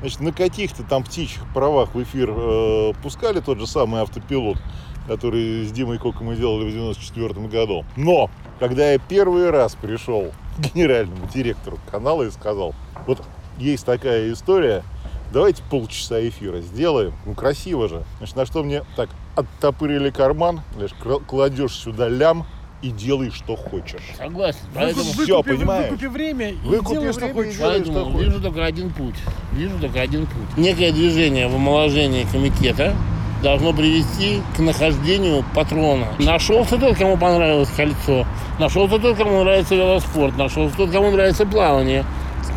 значит, 0.01 0.19
на 0.19 0.33
каких-то 0.33 0.83
там 0.83 1.05
птичьих 1.05 1.45
правах 1.55 1.95
в 1.95 2.03
эфир 2.03 2.29
э, 2.29 2.93
пускали 3.05 3.39
тот 3.39 3.61
же 3.61 3.69
самый 3.69 4.01
автопилот, 4.01 4.59
который 5.07 5.65
с 5.65 5.71
Димой 5.71 5.99
Кока 5.99 6.25
мы 6.25 6.35
делали 6.35 6.69
в 6.69 6.73
94 6.73 7.47
году. 7.47 7.85
Но, 7.95 8.31
когда 8.59 8.91
я 8.91 8.99
первый 8.99 9.49
раз 9.51 9.77
пришел 9.77 10.33
к 10.57 10.75
генеральному 10.75 11.29
директору 11.33 11.79
канала 11.89 12.25
и 12.25 12.33
сказал, 12.33 12.75
вот 13.07 13.23
есть 13.59 13.87
такая 13.87 14.33
история, 14.33 14.83
давайте 15.33 15.63
полчаса 15.71 16.21
эфира 16.29 16.61
сделаем. 16.61 17.13
Ну, 17.25 17.35
красиво 17.35 17.89
же. 17.89 18.03
Значит, 18.19 18.37
на 18.37 18.47
что 18.47 18.63
мне 18.63 18.83
так 18.97 19.09
оттопырили 19.35 20.11
карман, 20.11 20.61
знаешь, 20.75 20.93
кра- 21.03 21.19
кладешь 21.19 21.73
сюда 21.73 22.09
лям 22.09 22.47
и 22.83 22.91
делай, 22.91 23.31
что 23.31 23.57
хочешь. 23.57 24.01
Согласен. 24.17 24.59
Поэтому, 24.75 25.05
всё, 25.13 25.39
выкупи, 25.39 25.57
понимаешь? 25.57 25.91
выкупи 25.91 26.07
время 26.07 26.51
и 26.51 26.55
Выкупи 26.57 26.93
делай, 27.01 27.13
что 27.13 27.21
время 27.27 27.41
и 27.41 27.45
хочешь. 27.45 27.59
поэтому 27.61 27.93
что 28.01 28.05
хочешь. 28.13 28.27
вижу 28.29 28.41
только 28.43 28.65
один 28.65 28.91
путь. 28.91 29.15
Вижу 29.53 29.79
только 29.81 30.01
один 30.01 30.27
путь. 30.27 30.57
Некое 30.59 30.93
движение 30.93 31.49
в 31.49 31.55
омоложении 31.55 32.25
комитета 32.31 32.95
должно 33.43 33.73
привести 33.73 34.41
к 34.57 34.61
нахождению 34.61 35.45
патрона. 35.55 36.07
Нашелся 36.19 36.79
тот, 36.79 36.97
кому 36.97 37.17
понравилось 37.17 37.71
кольцо. 37.77 38.27
Нашелся 38.59 38.99
тот, 38.99 39.17
кому 39.17 39.43
нравится 39.43 39.75
велоспорт. 39.75 40.37
Нашелся 40.37 40.77
тот, 40.77 40.91
кому 40.91 41.11
нравится 41.11 41.45
плавание. 41.47 42.05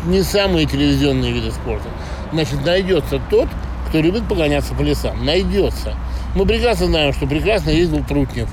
Не 0.06 0.22
самые 0.22 0.66
телевизионные 0.66 1.32
виды 1.32 1.50
спорта. 1.50 1.88
Значит, 2.32 2.64
найдется 2.64 3.20
тот, 3.30 3.48
кто 3.88 4.00
любит 4.00 4.28
погоняться 4.28 4.74
по 4.74 4.82
лесам. 4.82 5.24
Найдется. 5.24 5.94
Мы 6.34 6.46
прекрасно 6.46 6.86
знаем, 6.86 7.12
что 7.12 7.26
прекрасно 7.26 7.70
ездил 7.70 8.04
Трутнев. 8.04 8.48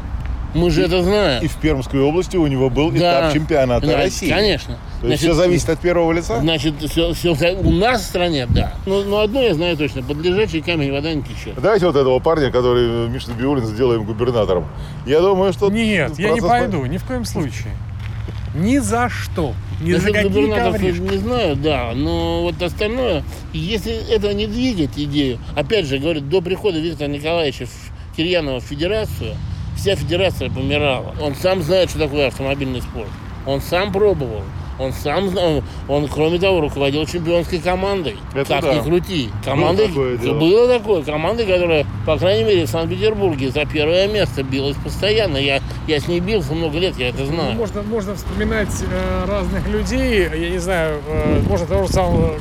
Мы 0.55 0.71
же 0.71 0.81
это 0.83 1.03
знаем. 1.03 1.43
И 1.43 1.47
в 1.47 1.55
Пермской 1.57 1.99
области 1.99 2.37
у 2.37 2.47
него 2.47 2.69
был 2.69 2.89
Да. 2.89 2.97
этап 2.97 3.33
чемпионата 3.33 3.85
Да, 3.85 3.97
России. 3.97 4.29
Конечно. 4.29 4.77
То 5.01 5.07
есть 5.07 5.21
все 5.21 5.33
зависит 5.33 5.69
от 5.69 5.79
первого 5.79 6.11
лица? 6.11 6.39
Значит, 6.39 6.73
все, 6.89 7.13
у 7.61 7.71
нас 7.71 8.01
в 8.01 8.05
стране, 8.05 8.47
да. 8.49 8.73
Но, 8.87 9.03
но 9.03 9.19
одно 9.19 9.41
я 9.41 9.53
знаю 9.53 9.77
точно, 9.77 10.01
под 10.01 10.17
лежачий 10.17 10.61
камень 10.61 10.91
вода 10.91 11.13
не 11.13 11.21
течет. 11.21 11.53
Давайте 11.61 11.85
вот 11.85 11.95
этого 11.95 12.17
парня, 12.19 12.49
который 12.49 13.05
э, 13.05 13.09
Миша 13.09 13.31
Биулин, 13.31 13.65
сделаем 13.65 14.03
губернатором. 14.05 14.65
Я 15.05 15.19
думаю, 15.21 15.53
что... 15.53 15.69
Нет, 15.69 16.17
я 16.17 16.31
не 16.31 16.41
пойду, 16.41 16.83
ни 16.85 16.97
в 16.97 17.03
коем 17.03 17.25
случае. 17.25 17.73
Ни 18.55 18.79
за 18.79 19.09
что. 19.09 19.53
Ни 19.79 19.91
за 19.93 19.97
Насчет 19.99 20.13
какие 20.13 20.29
губернаторства 20.31 20.71
ковришки. 20.87 21.01
не 21.01 21.17
знаю, 21.17 21.55
да, 21.55 21.91
но 21.93 22.41
вот 22.41 22.61
остальное, 22.61 23.23
если 23.53 23.93
это 24.11 24.33
не 24.33 24.47
двигать 24.47 24.97
идею, 24.97 25.37
опять 25.55 25.85
же, 25.85 25.99
говорю, 25.99 26.21
до 26.21 26.41
прихода 26.41 26.79
Виктора 26.79 27.07
Николаевича 27.07 27.65
в- 27.67 28.15
Кирьянова 28.17 28.59
в 28.59 28.63
федерацию, 28.63 29.35
вся 29.77 29.95
федерация 29.95 30.49
помирала. 30.49 31.13
Он 31.21 31.35
сам 31.35 31.61
знает, 31.61 31.91
что 31.91 31.99
такое 31.99 32.27
автомобильный 32.27 32.81
спорт. 32.81 33.09
Он 33.45 33.61
сам 33.61 33.91
пробовал. 33.91 34.41
Он 34.79 34.93
сам 34.93 35.29
знал, 35.29 35.63
он, 35.87 36.07
кроме 36.07 36.37
того, 36.37 36.61
руководил 36.61 37.05
чемпионской 37.05 37.59
командой. 37.59 38.15
Это 38.33 38.45
как 38.55 38.61
да. 38.61 38.75
ни 38.75 38.79
крути. 38.81 39.29
Командой, 39.43 39.87
такое 39.87 40.17
дело. 40.17 40.39
было 40.39 40.67
такое. 40.67 41.03
Командой, 41.03 41.45
которая, 41.45 41.85
по 42.05 42.17
крайней 42.17 42.43
мере, 42.43 42.65
в 42.65 42.69
Санкт-Петербурге 42.69 43.49
за 43.49 43.65
первое 43.65 44.07
место 44.07 44.43
билась 44.43 44.77
постоянно. 44.83 45.37
Я, 45.37 45.61
я 45.87 45.99
с 45.99 46.07
ней 46.07 46.19
бился 46.19 46.53
много 46.53 46.77
лет, 46.77 46.97
я 46.97 47.09
это 47.09 47.21
Ну, 47.21 47.25
знаю. 47.25 47.55
можно, 47.55 47.81
можно 47.81 48.15
вспоминать 48.15 48.69
э, 48.81 49.25
разных 49.27 49.67
людей. 49.67 50.29
Я 50.33 50.49
не 50.49 50.59
знаю, 50.59 51.01
э, 51.07 51.41
можно 51.47 51.65
того 51.65 51.87
же 51.87 51.93
самого 51.93 52.35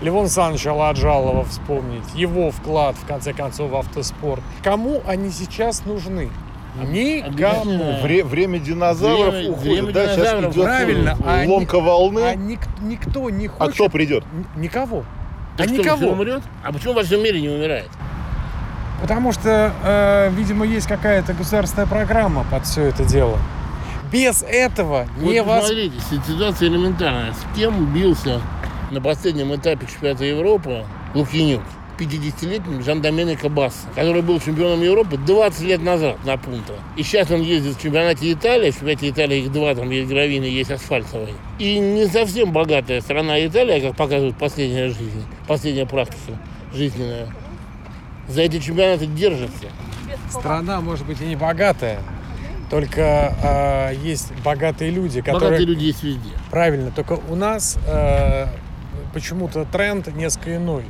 Левона 0.00 0.22
Александровича 0.24 0.72
Ладжалова 0.72 1.44
вспомнить. 1.44 2.02
Его 2.16 2.50
вклад, 2.50 2.96
в 2.96 3.06
конце 3.06 3.32
концов, 3.32 3.70
в 3.70 3.76
автоспорт. 3.76 4.42
Кому 4.64 5.00
они 5.06 5.30
сейчас 5.30 5.84
нужны? 5.84 6.30
Никому. 6.74 7.98
Вре- 8.02 8.24
время 8.24 8.58
динозавров 8.58 9.34
Время- 9.34 9.50
уходит, 9.50 9.72
время 9.72 9.92
да? 9.92 10.06
Сейчас 10.06 10.16
динозавров, 10.16 10.52
идет 10.54 10.64
правильно, 10.64 11.18
а 11.24 11.44
ломка 11.46 11.80
волны. 11.80 12.20
А 12.24 12.34
ник- 12.34 12.60
никто 12.80 13.30
не 13.30 13.46
А 13.46 13.50
хочет... 13.50 13.74
кто 13.74 13.88
придет? 13.88 14.24
Никого. 14.56 15.04
Так 15.56 15.66
а 15.66 15.68
что, 15.68 15.78
никого. 15.82 16.06
умрет? 16.12 16.42
А 16.62 16.72
почему 16.72 16.94
во 16.94 17.02
всем 17.02 17.22
мире 17.22 17.40
не 17.40 17.48
умирает? 17.48 17.88
Потому 19.02 19.32
что, 19.32 19.72
э, 19.84 20.30
видимо, 20.30 20.64
есть 20.64 20.86
какая-то 20.86 21.34
государственная 21.34 21.86
программа 21.86 22.44
под 22.50 22.64
все 22.66 22.84
это 22.84 23.04
дело. 23.04 23.36
Без 24.12 24.42
этого 24.42 25.06
Вот 25.18 25.32
не 25.32 25.42
воз... 25.42 25.60
посмотрите, 25.62 25.96
ситуация 26.26 26.68
элементарная. 26.68 27.32
С 27.32 27.56
кем 27.56 27.92
бился 27.92 28.40
на 28.90 29.00
последнем 29.00 29.54
этапе 29.54 29.86
чемпионата 29.86 30.24
Европы 30.24 30.84
Лукьянюк? 31.14 31.62
50-летним 32.06 32.82
Жан 32.82 33.00
Доменико 33.00 33.48
Басса, 33.48 33.86
который 33.94 34.22
был 34.22 34.40
чемпионом 34.40 34.82
Европы 34.82 35.16
20 35.16 35.60
лет 35.62 35.82
назад 35.82 36.24
на 36.24 36.36
пункта. 36.36 36.74
И 36.96 37.02
сейчас 37.02 37.30
он 37.30 37.42
ездит 37.42 37.76
в 37.76 37.82
чемпионате 37.82 38.32
Италии, 38.32 38.70
в 38.70 38.74
чемпионате 38.74 39.10
Италии 39.10 39.38
их 39.38 39.52
два, 39.52 39.74
там 39.74 39.90
есть 39.90 40.08
гравийный, 40.08 40.50
есть 40.50 40.70
асфальтовый. 40.70 41.34
И 41.58 41.78
не 41.78 42.06
совсем 42.06 42.52
богатая 42.52 43.00
страна 43.00 43.44
Италия, 43.44 43.80
как 43.80 43.96
показывает 43.96 44.36
последняя 44.36 44.88
жизнь, 44.88 45.24
последняя 45.46 45.86
практика 45.86 46.38
жизненная. 46.72 47.28
За 48.28 48.42
эти 48.42 48.58
чемпионаты 48.58 49.06
держится. 49.06 49.66
Страна 50.30 50.80
может 50.80 51.06
быть 51.06 51.20
и 51.20 51.24
не 51.24 51.36
богатая, 51.36 52.00
только 52.72 53.34
э, 53.92 53.94
есть 54.02 54.32
богатые 54.42 54.90
люди, 54.90 55.20
которые... 55.20 55.50
Богатые 55.50 55.66
люди 55.66 55.84
есть 55.84 56.02
везде. 56.02 56.30
Правильно, 56.50 56.90
только 56.90 57.18
у 57.28 57.34
нас 57.34 57.78
э, 57.86 58.46
почему-то 59.12 59.66
тренд 59.66 60.14
несколько 60.16 60.56
иной. 60.56 60.84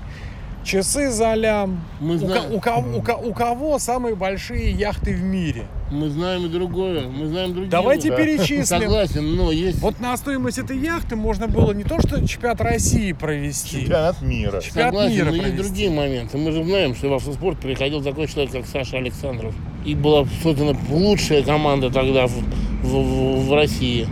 Часы 0.64 1.10
за 1.10 1.34
лям. 1.34 1.80
Мы 2.00 2.14
У, 2.14 2.18
знаем. 2.18 2.42
ко- 2.50 2.54
у 2.54 2.60
кого, 2.60 2.98
у 3.26 3.30
у 3.30 3.34
кого 3.34 3.78
самые 3.78 4.14
большие 4.14 4.70
яхты 4.70 5.12
в 5.14 5.22
мире? 5.22 5.64
Мы 5.90 6.08
знаем 6.08 6.46
и 6.46 6.48
другое, 6.48 7.08
мы 7.08 7.26
знаем 7.26 7.50
другие. 7.52 7.70
Давайте 7.70 8.10
да. 8.10 8.16
перечислим. 8.16 8.64
Согласен, 8.64 9.36
но 9.36 9.50
есть... 9.52 9.80
Вот 9.80 10.00
на 10.00 10.16
стоимость 10.16 10.58
этой 10.58 10.78
яхты 10.78 11.16
можно 11.16 11.48
было 11.48 11.72
не 11.72 11.84
то 11.84 11.98
что 12.00 12.26
чемпионат 12.26 12.60
России 12.60 13.12
провести. 13.12 13.80
Чемпионат 13.82 14.22
мира. 14.22 14.60
Чемпионат 14.60 14.92
Согласен, 14.92 15.14
мира 15.16 15.24
но 15.26 15.30
есть 15.32 15.42
провести. 15.48 15.62
другие 15.68 15.90
моменты. 15.90 16.38
Мы 16.38 16.52
же 16.52 16.64
знаем, 16.64 16.94
что 16.94 17.08
в 17.10 17.14
автоспорт 17.14 17.58
приходил 17.58 18.02
такой 18.02 18.26
человек, 18.28 18.52
как 18.52 18.66
Саша 18.66 18.98
Александров. 18.98 19.54
И 19.84 19.94
была 19.94 20.24
создана 20.42 20.72
лучшая 20.90 21.42
команда 21.42 21.90
тогда 21.90 22.26
в, 22.26 22.32
в- 22.32 22.86
в- 22.86 23.48
в 23.48 23.52
России. 23.54 24.06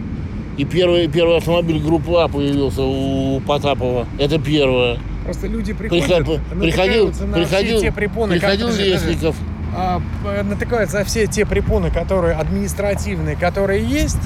И 0.59 0.65
первый, 0.65 1.09
первый 1.09 1.37
автомобиль 1.39 1.79
группы 1.81 2.13
А 2.19 2.29
появился 2.29 2.83
у 2.83 3.41
Потапова. 3.41 4.07
Это 4.19 4.39
первое. 4.39 4.99
Просто 5.31 5.47
люди 5.47 5.73
приходят, 5.73 6.07
Приход- 6.09 6.41
приходил, 6.61 7.13
на 7.25 7.35
приходил, 7.39 7.77
все 7.77 7.87
те 7.87 7.93
препоны, 7.93 8.33
приходил 8.33 8.67
которые- 8.69 8.93
Лесников. 8.95 9.37
а, 9.77 10.01
п- 10.25 10.43
натыкаются 10.43 10.99
на 10.99 11.05
все 11.05 11.29
те 11.29 11.47
препоны, 11.47 11.93
которые 11.93 12.35
административные, 12.35 13.37
которые 13.37 13.85
есть, 13.85 14.19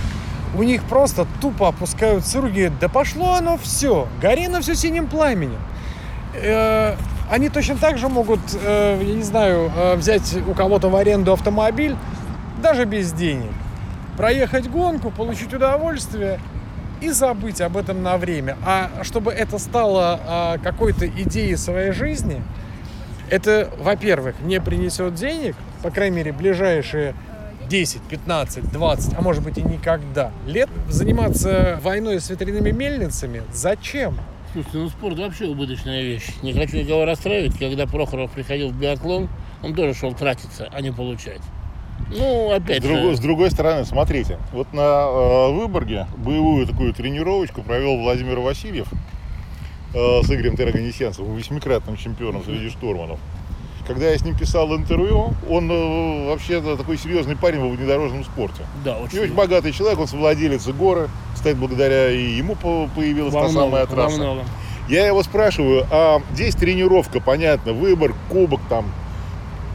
у 0.57 0.63
них 0.63 0.83
просто 0.85 1.27
тупо 1.43 1.69
опускаются 1.69 2.41
руки. 2.41 2.73
Да 2.81 2.89
пошло 2.89 3.35
оно 3.35 3.59
все, 3.59 4.09
гори 4.23 4.49
на 4.49 4.63
все 4.63 4.75
синим 4.75 5.07
пламенем. 5.07 5.59
Э, 6.35 6.95
Они 7.31 7.49
точно 7.49 7.77
так 7.77 7.97
же 7.99 8.09
могут, 8.09 8.41
э, 8.63 8.99
я 9.03 9.15
не 9.15 9.23
знаю, 9.23 9.73
э, 9.77 9.97
взять 9.97 10.37
у 10.47 10.53
кого-то 10.53 10.89
в 10.91 10.97
аренду 10.97 11.33
автомобиль, 11.33 11.97
даже 12.63 12.85
без 12.85 13.13
денег, 13.13 13.51
проехать 14.19 14.69
гонку, 14.71 15.11
получить 15.11 15.53
удовольствие 15.55 16.39
и 17.01 17.11
забыть 17.11 17.61
об 17.61 17.77
этом 17.77 18.03
на 18.03 18.17
время. 18.17 18.57
А 18.65 18.91
чтобы 19.03 19.33
это 19.33 19.59
стало 19.59 20.21
а, 20.27 20.59
какой-то 20.59 21.07
идеей 21.09 21.57
своей 21.57 21.93
жизни, 21.93 22.43
это, 23.31 23.71
во-первых, 23.79 24.37
не 24.43 24.61
принесет 24.61 25.15
денег, 25.15 25.57
по 25.83 25.91
крайней 25.91 26.17
мере, 26.17 26.33
ближайшие 26.33 27.15
10, 27.69 28.03
15, 28.03 28.73
20, 28.73 29.15
а 29.15 29.23
может 29.23 29.43
быть 29.43 29.59
и 29.59 29.63
никогда 29.63 30.33
лет 30.47 30.69
заниматься 30.89 31.81
войной 31.83 32.21
с 32.21 32.31
ветряными 32.31 32.71
мельницами. 32.71 33.43
Зачем? 33.53 34.19
Слушайте, 34.53 34.79
ну 34.79 34.89
спорт 34.89 35.19
вообще 35.19 35.47
убыточная 35.47 36.03
вещь. 36.03 36.29
Не 36.43 36.53
хочу 36.53 36.77
никого 36.77 37.05
расстраивать. 37.05 37.59
Когда 37.59 37.87
Прохоров 37.87 38.31
приходил 38.31 38.69
в 38.69 38.79
биатлон, 38.79 39.29
он 39.63 39.75
тоже 39.75 39.95
шел 39.95 40.15
тратиться, 40.15 40.69
а 40.73 40.81
не 40.81 40.93
получать. 40.93 41.41
Ну, 42.11 42.51
С 42.51 42.57
опять 42.57 42.83
другой, 42.83 43.11
же, 43.13 43.17
с 43.17 43.21
другой 43.21 43.51
стороны, 43.51 43.85
смотрите, 43.85 44.39
вот 44.53 44.73
на 44.73 45.07
э, 45.09 45.53
Выборге 45.53 46.07
боевую 46.17 46.67
такую 46.67 46.93
тренировочку 46.93 47.63
провел 47.63 47.97
Владимир 47.99 48.39
Васильев 48.41 48.87
э, 49.95 50.21
с 50.23 50.31
Игорем 50.31 50.57
Тераганесенцем, 50.57 51.25
восьмикратным 51.25 51.97
чемпионом 51.97 52.45
среди 52.45 52.69
штурманов. 52.71 53.19
Когда 53.87 54.09
я 54.09 54.17
с 54.17 54.25
ним 54.25 54.37
писал 54.37 54.75
интервью, 54.77 55.35
он 55.51 55.71
э, 55.71 56.29
вообще 56.29 56.61
такой 56.77 56.97
серьезный 56.97 57.37
парень 57.37 57.61
во 57.61 57.69
внедорожном 57.69 58.25
спорте. 58.25 58.63
да, 58.85 58.99
И 58.99 59.03
очень, 59.03 59.19
очень 59.21 59.35
богатый 59.35 59.73
человек, 59.73 59.99
он 60.01 60.07
совладелец 60.07 60.67
горы. 60.69 61.09
Кстати, 61.35 61.55
благодаря 61.55 62.11
и 62.11 62.23
ему 62.37 62.55
по- 62.55 62.89
появилась 62.95 63.35
во 63.35 63.43
та 63.43 63.49
многом, 63.49 63.71
самая 63.71 63.87
во 63.87 63.95
трасса. 63.95 64.17
многом. 64.19 64.47
Я 64.89 65.07
его 65.07 65.23
спрашиваю, 65.23 65.87
а 65.91 66.21
здесь 66.33 66.55
тренировка, 66.55 67.21
понятно, 67.21 67.73
выбор, 67.73 68.15
кубок 68.31 68.61
там, 68.69 68.87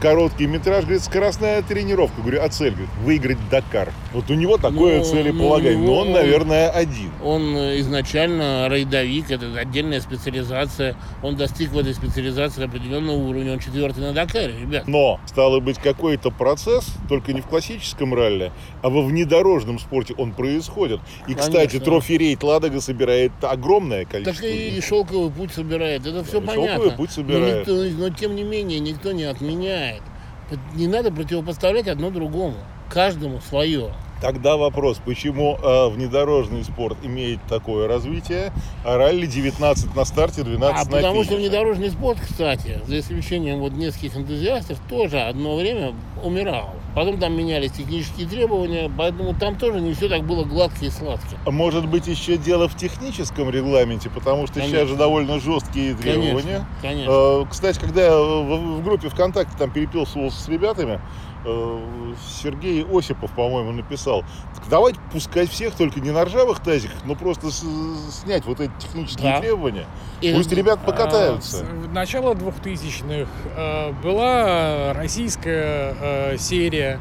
короткий 0.00 0.46
метраж, 0.46 0.84
говорит, 0.84 1.02
скоростная 1.04 1.62
тренировка. 1.62 2.20
Говорю, 2.22 2.42
а 2.42 2.48
цель? 2.48 2.70
Говорит, 2.70 2.90
выиграть 3.04 3.38
Дакар. 3.50 3.92
Вот 4.12 4.30
у 4.30 4.34
него 4.34 4.56
такое 4.56 4.98
Ну, 4.98 5.04
целеполагание, 5.04 5.78
ну, 5.78 5.86
но 5.86 5.94
он, 5.98 6.06
он- 6.08 6.12
наверное, 6.14 6.70
один. 6.70 7.10
Он 7.22 7.42
изначально 7.80 8.68
рейдовик, 8.70 9.30
это 9.30 9.46
отдельная 9.58 10.00
специализация. 10.00 10.96
Он 11.22 11.36
достиг 11.36 11.70
в 11.70 11.78
этой 11.78 11.94
специализации 11.94 12.64
определенного 12.64 13.16
уровня. 13.16 13.52
Он 13.52 13.58
четвертый 13.58 14.00
на 14.00 14.12
Дакаре, 14.12 14.54
ребят. 14.60 14.86
Но, 14.88 15.20
стало 15.26 15.60
быть, 15.60 15.78
какой-то 15.78 16.30
процесс, 16.30 16.86
только 17.08 17.32
не 17.32 17.40
в 17.40 17.46
классическом 17.46 18.14
ралли, 18.14 18.52
а 18.82 18.88
во 18.88 19.02
внедорожном 19.02 19.78
спорте 19.78 20.14
он 20.16 20.32
происходит. 20.32 21.00
И, 21.28 21.34
кстати, 21.34 21.56
Конечно. 21.72 21.80
трофи-рейд 21.80 22.42
Ладога 22.42 22.80
собирает 22.80 23.32
огромное 23.42 24.04
Так 24.04 24.10
количество. 24.24 24.46
и 24.46 24.80
шелковый 24.80 25.30
путь 25.30 25.52
собирает. 25.52 26.06
Это 26.06 26.24
все 26.24 26.38
и 26.38 26.40
понятно. 26.40 26.68
шелковый 26.74 26.90
путь 26.96 27.10
собирает. 27.10 27.66
Но, 27.66 27.84
никто- 27.84 27.98
но 27.98 28.08
тем 28.10 28.34
не 28.34 28.42
менее 28.42 28.80
никто 28.80 29.12
не 29.12 29.24
отменяет. 29.24 29.89
Не 30.74 30.86
надо 30.86 31.12
противопоставлять 31.12 31.88
одно 31.88 32.10
другому. 32.10 32.56
Каждому 32.90 33.40
свое. 33.40 33.92
Тогда 34.20 34.56
вопрос, 34.58 35.00
почему 35.04 35.56
э, 35.62 35.88
внедорожный 35.88 36.62
спорт 36.62 36.98
имеет 37.02 37.40
такое 37.48 37.88
развитие, 37.88 38.52
а 38.84 38.98
ралли 38.98 39.24
19 39.26 39.96
на 39.96 40.04
старте, 40.04 40.42
12 40.42 40.76
А 40.76 40.84
на 40.84 40.90
потому 40.90 41.24
что 41.24 41.32
финише? 41.34 41.48
внедорожный 41.48 41.90
спорт, 41.90 42.18
кстати, 42.20 42.80
за 42.86 42.98
исключением 43.00 43.60
вот 43.60 43.72
нескольких 43.72 44.16
энтузиастов, 44.16 44.78
тоже 44.90 45.20
одно 45.20 45.56
время 45.56 45.94
умирал. 46.22 46.74
Потом 46.94 47.18
там 47.18 47.32
менялись 47.34 47.72
технические 47.72 48.26
требования, 48.28 48.90
поэтому 48.94 49.32
там 49.34 49.56
тоже 49.56 49.80
не 49.80 49.94
все 49.94 50.08
так 50.08 50.26
было 50.26 50.44
гладко 50.44 50.84
и 50.84 50.90
сладко. 50.90 51.26
А 51.46 51.50
Может 51.50 51.86
быть, 51.88 52.06
еще 52.06 52.36
дело 52.36 52.68
в 52.68 52.76
техническом 52.76 53.48
регламенте, 53.48 54.10
потому 54.10 54.46
что 54.46 54.56
Конечно. 54.56 54.76
сейчас 54.76 54.88
же 54.88 54.96
довольно 54.96 55.40
жесткие 55.40 55.94
требования. 55.94 56.32
Конечно, 56.42 56.66
конечно. 56.82 57.10
Э, 57.10 57.44
Кстати, 57.50 57.78
когда 57.78 58.02
я 58.04 58.18
в 58.18 58.80
в 58.80 58.84
группе 58.84 59.08
ВКонтакте 59.08 59.56
там 59.56 59.70
переписывался 59.70 60.40
с 60.40 60.48
ребятами, 60.48 61.00
Сергей 62.42 62.84
Осипов, 62.84 63.30
по-моему, 63.32 63.72
написал, 63.72 64.24
так 64.54 64.64
давайте 64.68 64.98
пускать 65.12 65.50
всех, 65.50 65.74
только 65.74 66.00
не 66.00 66.10
на 66.10 66.24
ржавых 66.24 66.60
тазиках, 66.60 66.98
но 67.04 67.14
просто 67.14 67.50
с- 67.50 67.64
снять 68.22 68.44
вот 68.44 68.60
эти 68.60 68.72
технические 68.78 69.32
Да. 69.32 69.40
требования. 69.40 69.86
И- 70.20 70.32
Пусть 70.34 70.52
ребят 70.52 70.78
А, 70.82 70.86
покатаются. 70.86 71.56
с 71.58 71.64
начала 71.92 72.34
2000-х 72.34 73.28
э, 73.56 73.92
была 74.02 74.92
российская 74.92 75.96
э, 76.00 76.36
серия 76.38 77.00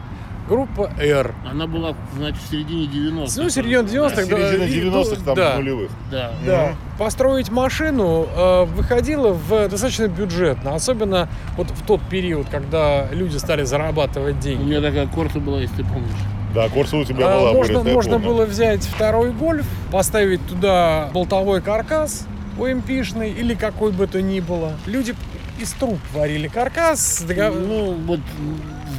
группа 0.49 0.89
R. 0.99 1.33
Она 1.49 1.67
была, 1.67 1.95
значит, 2.17 2.41
в 2.41 2.49
середине 2.51 2.85
90-х. 2.88 3.33
Ну, 3.38 3.49
середина 3.49 3.81
90-х. 3.81 4.15
да, 4.15 4.25
Середина 4.25 4.63
и, 4.63 4.89
90-х, 4.89 5.23
там 5.23 5.35
да, 5.35 5.55
нулевых. 5.57 5.91
Да. 6.12 6.31
Да. 6.45 6.75
Построить 6.97 7.49
машину 7.51 8.27
э, 8.35 8.63
выходило 8.65 9.29
в 9.31 9.69
достаточно 9.69 10.07
бюджетно, 10.07 10.75
особенно 10.75 11.29
вот 11.55 11.69
в 11.69 11.85
тот 11.85 12.01
период, 12.09 12.47
когда 12.49 13.07
люди 13.12 13.38
стали 13.38 13.63
зарабатывать 13.63 14.38
У 14.38 14.39
деньги. 14.39 14.63
меня 14.63 14.81
такая 14.81 15.07
корта 15.07 15.39
была, 15.39 15.62
если 15.62 15.75
ты 15.77 15.83
помнишь. 15.83 16.09
Да, 16.53 16.67
Корса 16.67 16.97
у 16.97 17.03
тебя 17.05 17.27
А, 17.27 17.39
была, 17.39 17.53
можно 17.53 17.73
Борис, 17.75 17.88
я 17.89 17.93
можно 17.93 18.13
помню. 18.13 18.27
было 18.27 18.45
взять 18.45 18.81
второй 18.83 19.31
гольф, 19.31 19.67
поставить 19.91 20.43
туда 20.47 21.09
болтовой 21.13 21.62
каркас 21.62 22.25
УМПшный 22.57 23.29
или 23.31 23.53
какой 23.53 23.91
бы 23.91 24.07
то 24.07 24.19
ни 24.19 24.39
было. 24.39 24.71
Люди 24.88 25.13
из 25.59 25.71
труб 25.73 25.99
варили 26.12 26.47
каркас. 26.47 27.21
дога- 27.21 27.51
Ну, 27.51 27.93
вот 28.07 28.19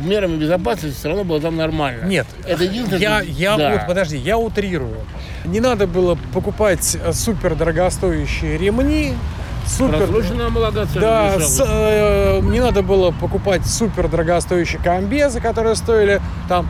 с 0.02 0.06
мерами 0.06 0.36
безопасности 0.36 0.96
все 0.98 1.08
равно 1.08 1.24
было 1.24 1.40
там 1.40 1.56
нормально. 1.56 2.04
Нет, 2.06 2.26
Это 2.46 2.64
единственное, 2.64 3.00
я, 3.00 3.20
я 3.20 3.56
да. 3.56 3.70
вот, 3.72 3.86
подожди, 3.86 4.16
я 4.16 4.38
утрирую. 4.38 4.96
Не 5.44 5.60
надо 5.60 5.86
было 5.86 6.16
покупать 6.34 6.96
э, 7.02 7.12
супер 7.12 7.54
дорогостоящие 7.54 8.58
ремни, 8.58 9.14
супер... 9.66 9.98
Просроченная 9.98 10.50
Да, 10.50 11.34
разрешалась. 11.36 11.46
с- 11.56 11.64
э, 11.66 12.40
не 12.42 12.60
надо 12.60 12.82
было 12.82 13.10
покупать 13.10 13.66
супер 13.66 14.08
дорогостоящие 14.08 14.80
комбезы, 14.82 15.40
которые 15.40 15.74
стоили 15.76 16.20
там, 16.48 16.68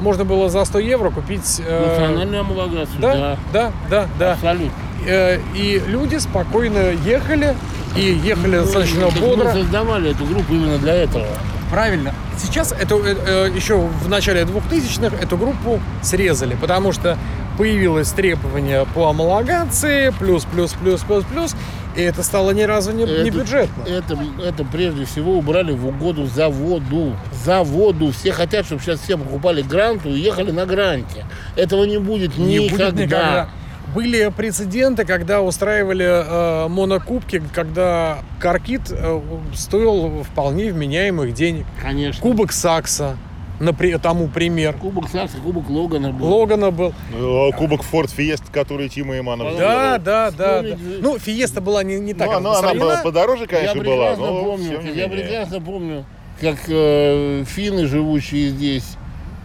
можно 0.00 0.24
было 0.24 0.48
за 0.48 0.64
100 0.64 0.78
евро 0.80 1.10
купить... 1.10 1.60
э, 1.64 1.86
Национальную 1.98 2.44
homологацию, 2.44 3.00
да, 3.00 3.14
да. 3.14 3.36
да, 3.52 3.72
да, 3.90 4.06
да. 4.18 4.32
Абсолютно. 4.32 4.72
Э, 5.06 5.38
И 5.54 5.82
люди 5.86 6.16
спокойно 6.16 6.90
ехали, 7.04 7.54
и 7.96 8.02
ехали 8.02 8.56
достаточно 8.58 9.00
Ну, 9.02 9.10
так 9.10 9.20
бодро. 9.20 9.44
Мы 9.44 9.52
создавали 9.52 10.10
эту 10.10 10.24
группу 10.24 10.52
именно 10.54 10.78
для 10.78 10.94
этого. 10.94 11.26
Правильно. 11.70 12.14
Сейчас 12.38 12.72
это, 12.72 12.94
э, 12.96 13.16
э, 13.26 13.50
еще 13.54 13.76
в 13.78 14.08
начале 14.08 14.42
2000-х 14.42 15.16
эту 15.16 15.36
группу 15.36 15.80
срезали, 16.02 16.56
потому 16.60 16.92
что 16.92 17.18
появилось 17.58 18.10
требование 18.12 18.86
по 18.94 19.08
homологации, 19.08 20.10
плюс, 20.18 20.44
плюс, 20.44 20.72
плюс, 20.74 21.00
плюс, 21.02 21.24
плюс, 21.24 21.56
и 21.96 22.02
это 22.02 22.22
стало 22.22 22.52
ни 22.52 22.62
разу 22.62 22.92
не, 22.92 23.04
не 23.04 23.10
Это- 23.10 23.30
бюджетно. 23.32 23.82
Это, 23.84 24.16
это 24.44 24.64
прежде 24.64 25.04
всего 25.04 25.32
убрали 25.36 25.72
в 25.72 25.86
угоду 25.88 26.26
заводу. 26.26 27.16
Заводу. 27.44 28.12
Все 28.12 28.30
хотят, 28.32 28.66
чтобы 28.66 28.80
сейчас 28.80 29.00
все 29.00 29.18
покупали 29.18 29.62
гранту 29.62 30.08
и 30.10 30.20
ехали 30.20 30.52
на 30.52 30.64
гранте. 30.66 31.26
Этого 31.56 31.84
не 31.84 31.98
будет 31.98 32.38
Не 32.38 32.58
никогда. 32.58 32.90
будет 32.90 33.00
никогда. 33.06 33.48
Были 33.94 34.30
прецеденты, 34.36 35.04
когда 35.04 35.40
устраивали 35.40 36.04
э, 36.06 36.68
монокубки, 36.68 37.42
когда 37.54 38.18
каркит 38.38 38.90
э, 38.90 39.20
стоил 39.54 40.22
вполне 40.24 40.72
вменяемых 40.72 41.32
денег. 41.32 41.64
Конечно. 41.80 42.20
Кубок 42.20 42.52
Сакса, 42.52 43.16
напри- 43.60 43.98
тому 43.98 44.28
пример. 44.28 44.74
Кубок 44.74 45.08
Сакса, 45.08 45.38
Кубок 45.38 45.70
Логана 45.70 46.12
был. 46.12 46.26
Логана 46.26 46.70
был. 46.70 46.92
Э, 47.14 47.50
Кубок 47.56 47.82
Форд 47.82 48.10
Фиест, 48.10 48.44
который 48.52 48.90
Тима 48.90 49.18
Иманов 49.18 49.56
Да, 49.56 49.98
да, 49.98 50.30
да, 50.30 50.62
да. 50.62 50.76
Ну, 51.00 51.18
Фиеста 51.18 51.62
была 51.62 51.82
не, 51.82 51.98
не 51.98 52.12
так 52.12 52.28
Ну, 52.28 52.36
она, 52.36 52.58
она 52.58 52.74
была 52.74 53.02
подороже, 53.02 53.42
Я 53.42 53.48
конечно, 53.48 53.82
была, 53.82 54.10
прекрасно 54.14 54.26
но 54.26 54.44
помню, 54.44 54.80
я 54.94 55.08
прекрасно 55.08 55.60
помню, 55.62 56.04
как 56.40 56.58
э, 56.68 57.44
финны, 57.46 57.86
живущие 57.86 58.50
здесь, 58.50 58.96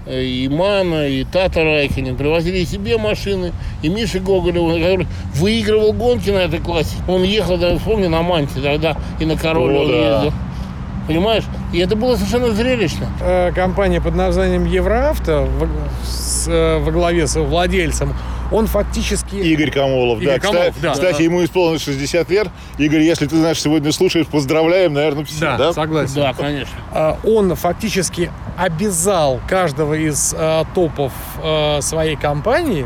и 0.07 0.49
Мана, 0.51 1.07
и 1.07 1.23
Тата 1.23 1.63
Райхенен 1.63 2.15
привозили 2.15 2.65
себе 2.65 2.97
машины, 2.97 3.53
и 3.81 3.89
Миша 3.89 4.19
Гоголев, 4.19 4.81
который 4.81 5.07
выигрывал 5.33 5.93
гонки 5.93 6.29
на 6.29 6.39
этой 6.39 6.59
классе. 6.59 6.97
Он 7.07 7.23
ехал, 7.23 7.57
да, 7.57 7.77
вспомни, 7.77 8.07
на 8.07 8.21
Манте 8.21 8.59
тогда, 8.61 8.97
и 9.19 9.25
на 9.25 9.37
Короле 9.37 9.77
О, 9.77 9.81
он 9.81 9.87
да. 9.87 10.15
ездил. 10.15 10.33
Понимаешь? 11.07 11.43
И 11.73 11.79
это 11.79 11.95
было 11.95 12.15
совершенно 12.15 12.51
зрелищно. 12.51 13.07
Э, 13.19 13.51
компания 13.51 13.99
под 13.99 14.15
названием 14.15 14.65
Евроавто 14.65 15.41
во, 15.41 15.67
э, 16.47 16.79
во 16.79 16.91
главе 16.91 17.27
с 17.27 17.37
владельцем, 17.39 18.13
он 18.53 18.67
фактически... 18.67 19.35
Игорь 19.35 19.71
Камолов, 19.71 20.21
Игорь 20.21 20.35
да. 20.35 20.39
Камолов, 20.39 20.67
Кстати, 20.67 20.81
да. 20.83 20.91
кстати, 20.91 21.17
Да. 21.17 21.23
ему 21.23 21.43
исполнилось 21.43 21.83
60 21.83 22.29
лет. 22.29 22.47
Игорь, 22.77 23.01
если 23.01 23.25
ты 23.25 23.35
знаешь, 23.37 23.59
сегодня 23.61 23.91
слушаешь, 23.91 24.27
поздравляем, 24.27 24.93
наверное, 24.93 25.25
все, 25.25 25.39
Да, 25.41 25.57
да? 25.57 25.73
согласен. 25.73 26.15
Да, 26.15 26.33
конечно. 26.33 26.73
А, 26.91 27.17
он 27.23 27.55
фактически 27.55 28.31
обязал 28.57 29.41
каждого 29.49 29.95
из 29.95 30.35
а, 30.37 30.65
топов 30.75 31.11
а, 31.41 31.81
своей 31.81 32.15
компании 32.15 32.85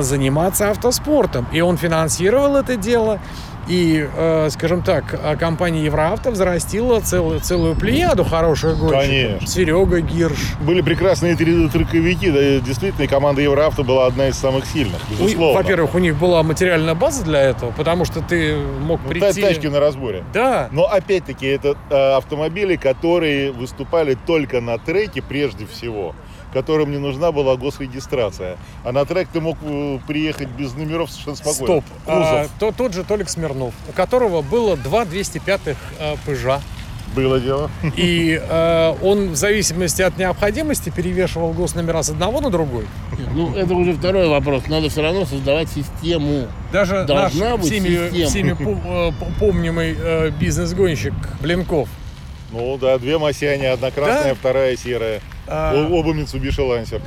заниматься 0.00 0.70
автоспортом. 0.70 1.46
И 1.52 1.60
он 1.60 1.76
финансировал 1.76 2.56
это 2.56 2.76
дело. 2.76 3.20
И, 3.68 4.08
э, 4.16 4.48
скажем 4.50 4.82
так, 4.82 5.04
а, 5.22 5.36
компания 5.36 5.84
Евроавто 5.84 6.30
взрастила 6.30 7.00
целую, 7.00 7.40
целую 7.40 7.74
плеяду 7.74 8.24
хороших 8.24 8.78
гонщиков. 8.78 9.06
Конечно. 9.06 9.46
Серега 9.46 10.00
Гирш. 10.00 10.54
Были 10.60 10.80
прекрасные 10.80 11.36
трековики, 11.36 12.30
да, 12.30 12.64
действительно, 12.64 13.06
команда 13.06 13.42
Евроавто 13.42 13.82
была 13.82 14.06
одна 14.06 14.28
из 14.28 14.38
самых 14.38 14.64
сильных, 14.64 14.98
безусловно. 15.10 15.60
Во-первых, 15.60 15.94
у 15.94 15.98
них 15.98 16.16
была 16.16 16.42
материальная 16.42 16.94
база 16.94 17.24
для 17.24 17.40
этого, 17.42 17.70
потому 17.72 18.06
что 18.06 18.20
ты 18.22 18.56
мог 18.56 19.00
Ну, 19.04 19.10
прийти... 19.10 19.42
та- 19.42 19.48
тачки 19.48 19.66
на 19.66 19.80
разборе. 19.80 20.24
Да, 20.32 20.68
Но 20.72 20.84
опять-таки 20.86 21.46
это 21.46 21.76
э, 21.90 22.16
автомобили, 22.16 22.76
которые 22.76 23.52
выступали 23.52 24.16
только 24.26 24.60
на 24.62 24.78
треке 24.78 25.20
прежде 25.20 25.66
всего, 25.66 26.14
которым 26.52 26.90
не 26.90 26.98
нужна 26.98 27.32
была 27.32 27.56
госрегистрация. 27.56 28.56
А 28.84 28.92
на 28.92 29.04
трек 29.04 29.28
ты 29.32 29.40
мог 29.40 29.56
э, 29.62 29.98
приехать 30.06 30.48
без 30.48 30.74
номеров 30.74 31.10
совершенно 31.10 31.36
спокойно. 31.36 31.82
стоп. 31.82 31.84
Кузов 32.04 32.24
А, 32.26 32.46
то- 32.58 32.72
тот 32.72 32.94
же 32.94 33.04
Толик 33.04 33.28
Смирнов, 33.28 33.74
у 33.88 33.92
которого 33.92 34.42
было 34.42 34.76
два 34.76 35.04
205 35.04 35.60
э, 35.66 35.74
пыжа. 36.24 36.60
было 37.16 37.40
дело. 37.40 37.70
И 37.96 38.38
э, 38.42 38.94
он 39.02 39.30
в 39.30 39.36
зависимости 39.36 40.02
от 40.02 40.18
необходимости 40.18 40.90
перевешивал 40.90 41.52
госномера 41.52 42.02
с 42.02 42.10
одного 42.10 42.40
на 42.40 42.50
другой. 42.50 42.86
Ну, 43.34 43.54
это 43.56 43.74
уже 43.74 43.94
второй 43.94 44.28
вопрос. 44.28 44.66
Надо 44.68 44.88
все 44.90 45.02
равно 45.02 45.24
создавать 45.24 45.68
систему. 45.70 46.46
Даже 46.72 47.04
Должна 47.04 47.50
наш 47.52 47.60
быть 47.60 47.70
всеми, 47.70 48.08
система. 48.10 48.28
всеми 48.28 48.56
э, 49.08 49.12
помнимый 49.40 49.96
э, 49.98 50.30
бизнес-гонщик 50.30 51.14
Блинков. 51.40 51.88
Ну 52.52 52.78
да, 52.78 52.98
две 52.98 53.18
Масяни, 53.18 53.64
одна 53.66 53.90
красная, 53.90 54.30
Да? 54.32 54.34
вторая 54.34 54.76
серая. 54.76 55.20
А, 55.50 55.86
Оба 55.90 56.12
Mitsubishi 56.12 56.60
Lancer. 56.60 57.00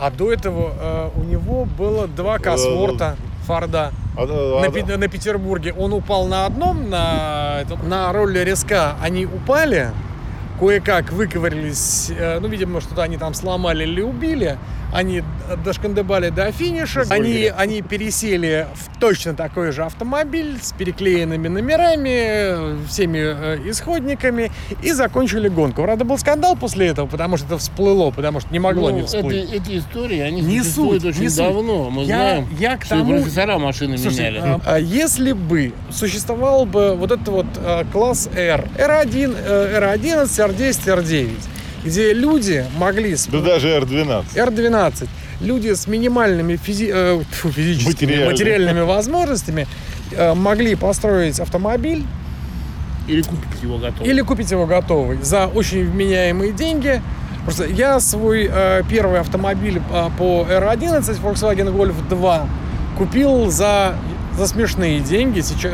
а 0.00 0.10
до 0.10 0.32
этого 0.32 0.72
э, 0.78 1.10
у 1.16 1.24
него 1.24 1.64
было 1.64 2.06
два 2.06 2.38
Косворта 2.38 3.16
Форда 3.46 3.92
А- 4.16 4.22
а- 4.24 4.60
на, 4.60 4.70
Пе- 4.70 4.96
на 4.96 5.08
Петербурге. 5.08 5.72
Он 5.72 5.92
упал 5.92 6.26
на 6.26 6.46
одном, 6.46 6.90
на, 6.90 7.62
на 7.84 8.12
роллере 8.12 8.56
СК. 8.56 8.72
Они 9.00 9.24
упали, 9.26 9.90
кое-как 10.58 11.12
выковырялись. 11.12 12.10
э, 12.10 12.38
ну, 12.40 12.48
видимо, 12.48 12.80
что-то 12.80 13.02
они 13.02 13.16
там 13.18 13.34
сломали 13.34 13.84
или 13.84 14.02
убили. 14.02 14.58
Они 14.92 15.22
дошкандыбали 15.64 16.30
до 16.30 16.50
финиша. 16.52 17.04
Они, 17.10 17.52
они 17.54 17.82
пересели 17.82 18.66
в 18.74 18.98
точно 18.98 19.34
такой 19.34 19.72
же 19.72 19.84
автомобиль 19.84 20.58
с 20.62 20.72
переклеенными 20.72 21.48
номерами, 21.48 22.86
всеми 22.86 23.18
э, 23.18 23.58
исходниками 23.70 24.50
и 24.82 24.92
закончили 24.92 25.48
гонку. 25.48 25.82
Правда, 25.82 26.04
был 26.04 26.18
скандал 26.18 26.56
после 26.56 26.86
этого, 26.88 27.06
потому 27.06 27.36
что 27.36 27.46
это 27.46 27.58
всплыло, 27.58 28.10
потому 28.10 28.40
что 28.40 28.50
не 28.52 28.58
могло 28.58 28.90
Ну, 28.90 28.96
не 29.00 29.02
всплыть. 29.06 29.44
это- 29.44 29.56
эти 29.56 29.78
истории, 29.78 30.20
они 30.20 30.40
Не 30.40 30.60
существуют 30.60 31.02
суть, 31.02 31.10
очень 31.12 31.22
не 31.22 31.28
суть. 31.28 31.38
давно. 31.38 31.90
Мы 31.90 32.02
Я- 32.02 32.06
знаем, 32.06 32.48
я 32.58 32.76
к 32.78 32.84
что 32.84 32.96
тому- 32.96 33.10
профессора 33.20 33.58
машины 33.58 33.98
Слушай, 33.98 34.16
меняли. 34.30 34.38
а, 34.38 34.60
а 34.64 34.78
если 34.78 35.32
бы 35.32 35.72
существовал 35.90 36.64
бы 36.64 36.94
вот 36.94 37.10
этот 37.12 37.28
вот 37.28 37.46
а, 37.58 37.84
класс 37.92 38.28
R, 38.34 38.64
R1, 38.78 39.34
э, 39.36 39.78
R11, 39.78 40.38
R10, 40.38 40.86
R9, 40.86 41.30
где 41.86 42.12
люди 42.12 42.64
могли 42.76 43.14
с 43.16 43.26
Да 43.26 43.40
даже 43.40 43.68
R12. 43.68 44.24
R12, 44.34 45.08
люди 45.40 45.72
с 45.72 45.86
минимальными 45.86 46.54
физи- 46.54 46.90
э, 46.92 47.22
тьфу, 47.30 47.50
физическими 47.50 47.92
Материальными. 48.10 48.30
материальными 48.32 48.80
возможностями 48.80 49.66
э, 50.12 50.34
могли 50.34 50.74
построить 50.74 51.38
автомобиль 51.40 52.04
Или 53.06 53.22
купить 53.22 53.62
его 53.62 53.78
готово. 53.78 54.06
или 54.06 54.20
купить 54.22 54.50
его 54.50 54.66
готовый 54.66 55.18
за 55.22 55.46
очень 55.46 55.84
вменяемые 55.88 56.52
деньги. 56.52 57.00
Просто 57.44 57.66
я 57.66 58.00
свой 58.00 58.50
э, 58.52 58.82
первый 58.90 59.20
автомобиль 59.20 59.80
э, 59.92 60.08
по 60.18 60.44
R11 60.50 61.22
Volkswagen 61.22 61.72
Golf 61.72 61.94
2 62.08 62.48
купил 62.98 63.50
за, 63.50 63.94
за 64.36 64.46
смешные 64.48 64.98
деньги. 65.00 65.40
Сейчас, 65.40 65.72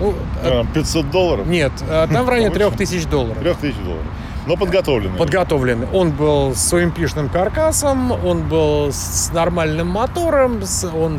ну, 0.00 0.12
э, 0.42 0.60
А, 0.60 0.66
500 0.74 1.10
долларов? 1.10 1.46
нет, 1.46 1.72
э, 1.88 2.06
там 2.12 2.26
в 2.26 2.28
районе 2.28 2.50
Очень. 2.50 2.70
3000 2.76 3.08
долларов. 3.08 3.38
3000 3.42 3.82
долларов. 3.82 4.04
Но 4.46 4.56
подготовленный. 4.56 5.18
Подготовленный. 5.18 5.88
Он 5.92 6.10
был 6.12 6.54
с 6.54 6.72
OMP-шным 6.72 7.28
каркасом, 7.30 8.12
он 8.12 8.48
был 8.48 8.92
с 8.92 9.30
нормальным 9.32 9.88
мотором, 9.88 10.62
с- 10.62 10.84
он, 10.84 11.18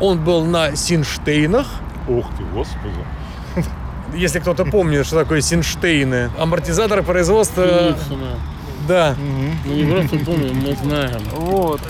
он 0.00 0.18
был 0.22 0.44
на 0.44 0.76
Синштейнах. 0.76 1.66
Ух 2.06 2.26
ты, 2.36 2.44
господи. 2.44 2.94
Если 4.14 4.38
кто-то 4.40 4.64
помнит, 4.66 5.06
что 5.06 5.18
такое 5.18 5.40
Синштейны. 5.40 6.30
Амортизаторы 6.38 7.02
производства... 7.02 7.96
Да. 8.86 9.16
Мы 9.64 9.74
не 9.74 9.90
просто 9.90 10.18
помним, 10.18 10.56
мы 10.58 10.76
знаем. 10.76 11.20
Вот. 11.32 11.80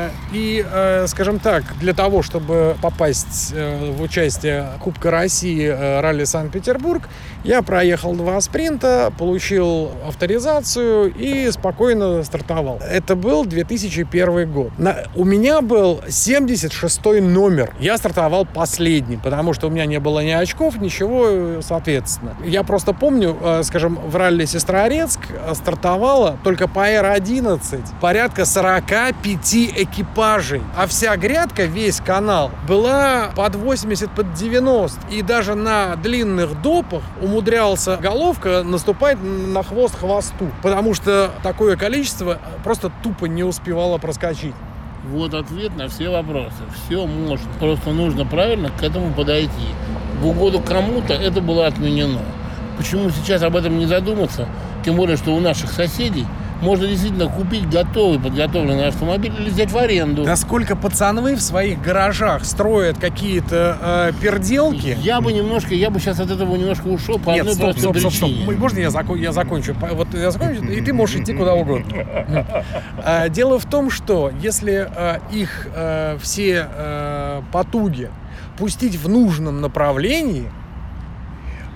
Э, 0.00 0.10
И, 0.32 0.64
э, 0.70 1.06
скажем 1.08 1.38
так, 1.40 1.64
для 1.80 1.92
того, 1.92 2.22
чтобы 2.22 2.76
попасть 2.80 3.52
э, 3.52 3.90
в 3.92 4.00
участие 4.02 4.68
Кубка 4.80 5.10
России 5.10 5.66
ралли 6.00 6.24
Санкт-Петербург, 6.24 7.08
я 7.42 7.62
проехал 7.62 8.14
два 8.14 8.40
спринта, 8.40 9.12
получил 9.18 9.90
авторизацию 10.06 11.12
и 11.12 11.50
спокойно 11.50 12.22
стартовал. 12.22 12.78
Это 12.88 13.16
был 13.16 13.44
2001 13.44 14.52
год. 14.52 14.70
На- 14.78 15.04
у 15.16 15.24
меня 15.24 15.62
был 15.62 16.00
76 16.08 17.20
номер. 17.20 17.72
Я 17.80 17.96
стартовал 17.98 18.44
последним, 18.46 19.20
потому 19.20 19.52
что 19.54 19.66
у 19.66 19.70
меня 19.70 19.86
не 19.86 19.98
было 19.98 20.20
ни 20.22 20.30
очков, 20.30 20.76
ничего, 20.78 21.60
соответственно. 21.62 22.36
Я 22.44 22.62
просто 22.62 22.92
помню, 22.92 23.36
скажем, 23.64 23.96
в 23.96 24.14
ралли 24.16 24.44
Сестрорецк 24.44 25.20
стартовало 25.54 26.38
только 26.44 26.68
по 26.68 26.80
R11 26.88 27.60
порядка 28.00 28.44
45 28.44 29.54
экипажей. 29.54 29.89
А 30.76 30.86
вся 30.86 31.16
грядка, 31.16 31.64
весь 31.64 32.00
канал, 32.00 32.50
была 32.66 33.30
под 33.36 33.56
80, 33.56 34.10
под 34.10 34.34
90. 34.34 35.08
И 35.10 35.22
даже 35.22 35.54
на 35.54 35.96
длинных 35.96 36.60
допах 36.62 37.02
умудрялся 37.20 37.96
головка 37.96 38.62
наступать 38.62 39.18
на 39.22 39.62
хвост 39.62 39.98
хвосту. 39.98 40.50
Потому 40.62 40.94
что 40.94 41.30
такое 41.42 41.76
количество 41.76 42.38
просто 42.64 42.90
тупо 43.02 43.26
не 43.26 43.44
успевало 43.44 43.98
проскочить. 43.98 44.54
Вот 45.08 45.34
ответ 45.34 45.76
на 45.76 45.88
все 45.88 46.10
вопросы. 46.10 46.62
Все 46.84 47.06
можно. 47.06 47.46
Просто 47.58 47.90
нужно 47.90 48.26
правильно 48.26 48.70
к 48.70 48.82
этому 48.82 49.12
подойти. 49.12 49.68
В 50.20 50.26
угоду 50.26 50.60
кому-то 50.60 51.14
это 51.14 51.40
было 51.40 51.66
отменено. 51.66 52.20
Почему 52.76 53.10
сейчас 53.10 53.42
об 53.42 53.56
этом 53.56 53.78
не 53.78 53.86
задуматься? 53.86 54.46
Тем 54.84 54.96
более, 54.96 55.16
что 55.16 55.34
у 55.34 55.40
наших 55.40 55.72
соседей 55.72 56.26
можно 56.60 56.86
действительно 56.86 57.28
купить 57.28 57.68
готовый 57.68 58.18
подготовленный 58.20 58.88
автомобиль 58.88 59.32
или 59.38 59.50
взять 59.50 59.70
в 59.70 59.76
аренду. 59.78 60.24
Да 60.24 60.36
сколько 60.36 60.76
пацаны 60.76 61.34
в 61.36 61.40
своих 61.40 61.80
гаражах 61.82 62.44
строят 62.44 62.98
какие-то 62.98 63.78
э, 63.80 64.12
перделки. 64.20 64.96
Я 65.00 65.20
бы 65.20 65.32
немножко, 65.32 65.74
я 65.74 65.90
бы 65.90 65.98
сейчас 66.00 66.20
от 66.20 66.30
этого 66.30 66.54
немножко 66.56 66.86
ушел 66.88 67.18
по 67.18 67.30
Нет, 67.30 67.40
одной 67.40 67.54
стоп, 67.54 67.64
простой 67.72 67.82
стоп, 67.82 67.96
стоп, 67.98 68.12
стоп. 68.12 68.28
причине. 68.30 68.58
Можно 68.58 68.78
я, 68.80 68.88
зако- 68.88 69.18
я 69.18 69.32
закончу? 69.32 69.74
Вот 69.92 70.08
я 70.14 70.30
закончу, 70.30 70.64
и 70.64 70.80
ты 70.80 70.92
можешь 70.92 71.16
идти 71.20 71.32
куда 71.34 71.54
угодно. 71.54 72.46
А, 73.04 73.28
Дело 73.28 73.58
в 73.58 73.64
том, 73.66 73.90
что 73.90 74.30
если 74.42 74.86
а, 74.94 75.20
их 75.32 75.68
а, 75.74 76.18
все 76.18 76.66
а, 76.68 77.42
потуги 77.52 78.10
пустить 78.58 78.96
в 78.96 79.08
нужном 79.08 79.60
направлении, 79.60 80.50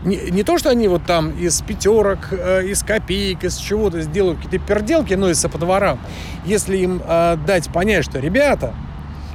не, 0.04 0.16
не 0.30 0.42
то, 0.42 0.58
что 0.58 0.70
они 0.70 0.88
вот 0.88 1.04
там 1.04 1.30
из 1.30 1.60
пятерок, 1.62 2.28
э, 2.32 2.66
из 2.66 2.82
копеек, 2.82 3.44
из 3.44 3.56
чего-то 3.56 4.00
сделают 4.02 4.38
какие-то 4.40 4.66
перделки, 4.66 5.14
носятся 5.14 5.48
по 5.48 5.58
дворам. 5.58 5.98
Если 6.44 6.76
им 6.78 7.02
э, 7.06 7.36
дать 7.46 7.68
понять, 7.72 8.04
что, 8.04 8.18
ребята, 8.20 8.74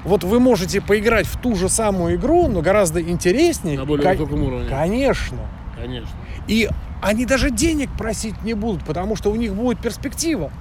Вот 0.05 0.23
вы 0.23 0.39
можете 0.39 0.79
поиграть 0.79 1.27
в 1.27 1.37
ту 1.41 1.55
же 1.55 1.67
самую 1.69 2.15
игру, 2.15 2.47
но 2.47 2.61
гораздо 2.61 3.01
интереснее. 3.01 3.77
На 3.77 3.85
более 3.85 4.03
Ко- 4.05 4.11
высоком 4.13 4.43
уровне. 4.43 4.69
Конечно. 4.69 5.37
Конечно. 5.75 6.09
И 6.47 6.69
они 7.01 7.25
даже 7.25 7.51
денег 7.51 7.89
просить 7.97 8.41
не 8.43 8.53
будут, 8.53 8.83
потому 8.85 9.17
что 9.17 9.29
у 9.29 9.35
них 9.35 9.53
будет 9.53 9.79
перспектива. 9.79 10.51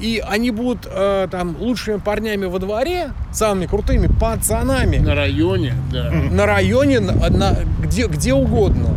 И 0.00 0.22
они 0.26 0.50
будут 0.50 0.86
э, 0.90 1.26
там 1.30 1.56
лучшими 1.58 1.96
парнями 1.98 2.46
во 2.46 2.58
дворе, 2.60 3.10
самыми 3.32 3.66
крутыми 3.66 4.06
пацанами 4.08 4.98
На 4.98 5.14
районе, 5.14 5.74
да. 5.92 6.10
на 6.10 6.46
районе, 6.46 7.00
на, 7.00 7.28
на- 7.30 7.56
где, 7.82 8.06
где 8.06 8.32
угодно. 8.32 8.90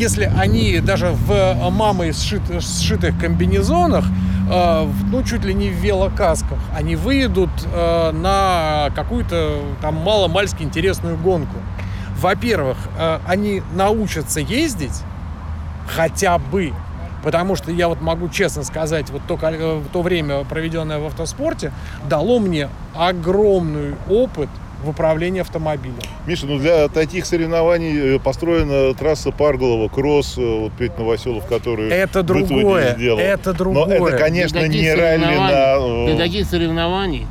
Если 0.00 0.24
они 0.24 0.80
даже 0.80 1.10
в 1.10 1.30
э, 1.30 1.68
мамой 1.68 2.12
сшит- 2.12 2.62
сшитых 2.62 3.20
комбинезонах, 3.20 4.06
э, 4.50 4.88
ну, 5.12 5.22
чуть 5.22 5.44
ли 5.44 5.52
не 5.52 5.68
в 5.68 5.74
велокасках, 5.74 6.58
они 6.74 6.96
выйдут 6.96 7.50
э, 7.66 8.10
на 8.12 8.88
какую-то 8.96 9.60
там 9.82 9.96
мало-мальски 9.96 10.62
интересную 10.62 11.18
гонку. 11.18 11.54
Во-первых, 12.16 12.78
они 13.26 13.62
научатся 13.74 14.40
ездить 14.40 15.02
хотя 15.86 16.38
бы. 16.38 16.72
Потому 17.22 17.54
что 17.54 17.70
я 17.70 17.88
вот 17.88 18.00
могу 18.00 18.30
честно 18.30 18.62
сказать, 18.62 19.10
вот 19.10 19.20
то, 19.28 19.38
то 19.92 20.02
время, 20.02 20.44
проведенное 20.44 20.98
в 20.98 21.04
автоспорте, 21.06 21.72
дало 22.08 22.38
мне 22.38 22.70
огромный 22.94 23.96
опыт 24.08 24.48
в 24.84 24.88
управлении 24.88 25.40
автомобилем. 25.40 25.96
Миша, 26.26 26.46
ну 26.46 26.58
для 26.58 26.88
таких 26.88 27.26
соревнований 27.26 28.16
э, 28.16 28.18
построена 28.18 28.94
трасса 28.94 29.30
Парголова, 29.30 29.88
кросс, 29.88 30.36
э, 30.38 30.40
вот 30.60 30.72
Петь 30.72 30.96
Новоселов, 30.98 31.46
который 31.46 31.90
Это 31.90 32.22
другое, 32.22 32.94
сделал. 32.96 33.18
это 33.18 33.50
Но 33.50 33.54
другое. 33.58 34.08
это, 34.08 34.18
конечно, 34.18 34.66
не 34.66 34.92
ралли 34.94 35.22
соревнований- 35.22 36.06
Для 36.06 36.14
на... 36.14 36.14
э, 36.14 36.16
таких 36.18 36.46
соревнований 36.46 37.26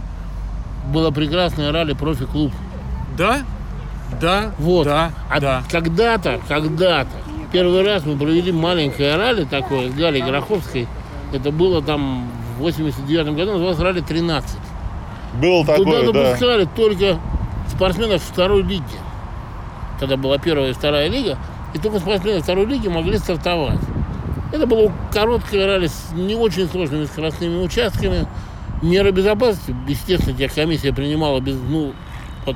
было 0.93 1.11
прекрасное 1.11 1.71
ралли 1.71 1.93
профи-клуб. 1.93 2.51
Да? 3.17 3.39
Да? 4.21 4.51
Вот. 4.59 4.85
Да? 4.85 5.11
А 5.29 5.39
да. 5.39 5.63
когда-то, 5.71 6.39
когда-то, 6.47 7.09
первый 7.51 7.83
раз 7.83 8.05
мы 8.05 8.15
провели 8.17 8.51
маленькое 8.51 9.15
ралли 9.15 9.45
такое 9.45 9.89
с 9.89 9.93
Галей 9.93 10.21
Гороховской. 10.21 10.87
Это 11.33 11.51
было 11.51 11.81
там 11.81 12.29
в 12.57 12.61
89 12.61 13.35
году, 13.35 13.53
называлось 13.53 13.79
ралли 13.79 14.01
13. 14.01 14.57
Было 15.41 15.63
Туда 15.63 15.77
такое, 15.77 16.05
да. 16.07 16.11
допускали 16.11 16.67
только 16.75 17.19
спортсменов 17.69 18.21
второй 18.23 18.63
лиги. 18.63 18.83
Тогда 19.99 20.17
была 20.17 20.37
первая 20.37 20.69
и 20.69 20.73
вторая 20.73 21.09
лига, 21.09 21.37
и 21.73 21.77
только 21.77 21.99
спортсмены 21.99 22.41
второй 22.41 22.65
лиги 22.65 22.87
могли 22.87 23.17
стартовать. 23.17 23.79
Это 24.51 24.65
было 24.65 24.91
короткое 25.11 25.67
ралли 25.67 25.87
с 25.87 26.11
не 26.13 26.35
очень 26.35 26.67
сложными 26.67 27.05
скоростными 27.05 27.63
участками. 27.63 28.27
Меры 28.81 29.11
безопасности, 29.11 29.75
естественно, 29.87 30.35
тех 30.35 30.53
комиссия 30.53 30.93
принимала 30.93 31.39
без, 31.39 31.55
ну, 31.55 31.93
вот 32.45 32.55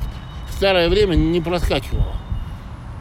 в 0.49 0.53
старое 0.53 0.89
время 0.89 1.15
не 1.15 1.41
проскакивала. 1.41 2.15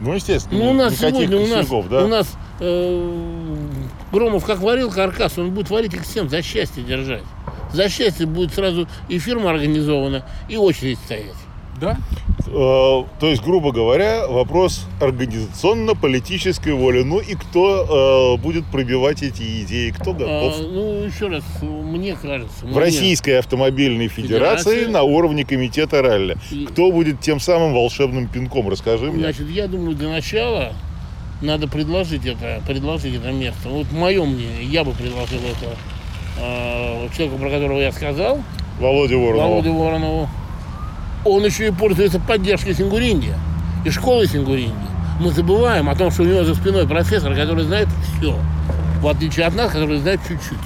Ну, 0.01 0.13
естественно, 0.13 0.59
Ну, 0.59 0.71
у 0.71 0.73
нас 0.73 0.97
сегодня, 0.97 1.37
у 1.37 1.47
нас, 1.47 1.67
да. 1.89 2.03
у 2.03 2.07
нас 2.07 2.37
э, 2.59 3.69
Громов 4.11 4.45
как 4.45 4.59
варил 4.59 4.91
каркас, 4.91 5.37
он 5.37 5.51
будет 5.51 5.69
варить 5.69 5.93
их 5.93 6.03
всем 6.03 6.29
за 6.29 6.41
счастье 6.41 6.83
держать. 6.83 7.23
За 7.71 7.87
счастье 7.89 8.25
будет 8.25 8.53
сразу 8.53 8.87
и 9.07 9.17
фирма 9.17 9.51
организована, 9.51 10.25
и 10.49 10.57
очередь 10.57 10.99
стоять. 10.99 11.35
Да? 11.83 11.97
Э, 12.47 13.03
то 13.19 13.27
есть, 13.27 13.43
грубо 13.43 13.71
говоря, 13.71 14.27
вопрос 14.27 14.85
организационно-политической 15.01 16.73
воли. 16.73 17.03
Ну 17.03 17.19
и 17.19 17.35
кто 17.35 18.35
э, 18.37 18.41
будет 18.41 18.65
пробивать 18.65 19.21
эти 19.23 19.63
идеи, 19.63 19.91
кто 19.91 20.11
А, 20.11 20.13
готов? 20.13 20.55
ну, 20.71 21.03
еще 21.03 21.27
раз, 21.27 21.43
мне 21.61 22.15
кажется. 22.15 22.65
В 22.65 22.69
мне- 22.69 22.79
Российской 22.79 23.39
автомобильной 23.39 24.07
федерации 24.07 24.71
Федерации. 24.71 24.91
на 24.91 25.03
уровне 25.03 25.45
комитета 25.45 26.01
ралли. 26.01 26.37
И- 26.51 26.65
Кто 26.65 26.91
будет 26.91 27.19
тем 27.21 27.39
самым 27.39 27.73
волшебным 27.73 28.27
пинком? 28.27 28.69
Расскажи 28.69 29.11
мне. 29.11 29.19
Значит, 29.23 29.49
я 29.49 29.67
думаю, 29.67 29.95
для 29.95 30.09
начала 30.09 30.73
надо 31.41 31.67
предложить 31.67 32.25
это, 32.25 32.61
предложить 32.67 33.15
это 33.15 33.31
место. 33.31 33.67
Вот 33.69 33.91
мое 33.91 34.23
мнение, 34.23 34.63
я 34.63 34.83
бы 34.83 34.91
предложил 34.91 35.39
это 35.39 35.75
э, 36.39 37.07
человеку, 37.15 37.37
про 37.39 37.49
которого 37.49 37.79
я 37.79 37.91
сказал, 37.91 38.39
Володя 38.79 39.17
Воронов. 39.17 39.49
Володе 39.49 39.69
Воронову. 39.69 40.29
Он 41.25 41.43
еще 41.45 41.67
и 41.67 41.71
пользуется 41.71 42.19
поддержкой 42.19 42.73
Сингуринди 42.73 43.33
и 43.85 43.89
школы 43.89 44.27
Сингуринди. 44.27 44.73
Мы 45.19 45.31
забываем 45.31 45.89
о 45.89 45.95
том, 45.95 46.11
что 46.11 46.23
у 46.23 46.25
него 46.25 46.43
за 46.43 46.55
спиной 46.55 46.87
профессор, 46.87 47.33
который 47.35 47.63
знает 47.63 47.87
все. 48.17 48.37
В 49.01 49.07
отличие 49.07 49.45
от 49.45 49.55
нас, 49.55 49.71
который 49.71 49.97
знает 49.99 50.19
чуть-чуть. 50.27 50.57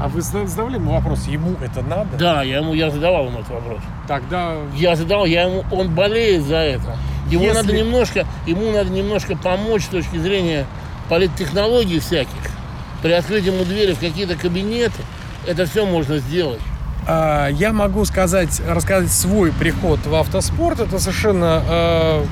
А 0.00 0.06
вы 0.08 0.20
зада- 0.22 0.46
задавали 0.46 0.74
ему 0.76 0.92
вопрос, 0.92 1.26
ему 1.26 1.56
это 1.60 1.82
надо? 1.82 2.16
Да, 2.16 2.42
я 2.42 2.58
ему 2.58 2.72
я 2.72 2.90
задавал 2.90 3.26
ему 3.26 3.40
этот 3.40 3.50
вопрос. 3.50 3.80
Тогда 4.06 4.54
Я 4.76 4.94
задал, 4.94 5.24
я 5.26 5.42
ему, 5.42 5.64
он 5.72 5.90
болеет 5.94 6.44
за 6.44 6.56
это. 6.58 6.96
Ему 7.30 7.42
Если- 7.44 7.56
надо 7.56 7.72
немножко, 7.72 8.24
ему 8.46 8.70
надо 8.70 8.90
немножко 8.90 9.36
помочь 9.36 9.82
с 9.84 9.88
точки 9.88 10.16
зрения 10.16 10.66
политтехнологий 11.08 11.98
всяких. 11.98 12.30
Приоткрыть 13.02 13.44
ему 13.44 13.64
двери 13.64 13.92
в 13.92 13.98
какие-то 13.98 14.36
кабинеты. 14.36 15.02
Это 15.46 15.66
все 15.66 15.84
можно 15.84 16.18
сделать. 16.18 16.60
А, 17.08 17.48
я 17.48 17.72
могу 17.72 18.04
сказать, 18.04 18.60
рассказать 18.68 19.10
свой 19.10 19.50
приход 19.50 19.98
в 20.06 20.14
автоспорт. 20.14 20.80
Это 20.80 20.98
совершенно 20.98 21.62
э, 21.68 22.24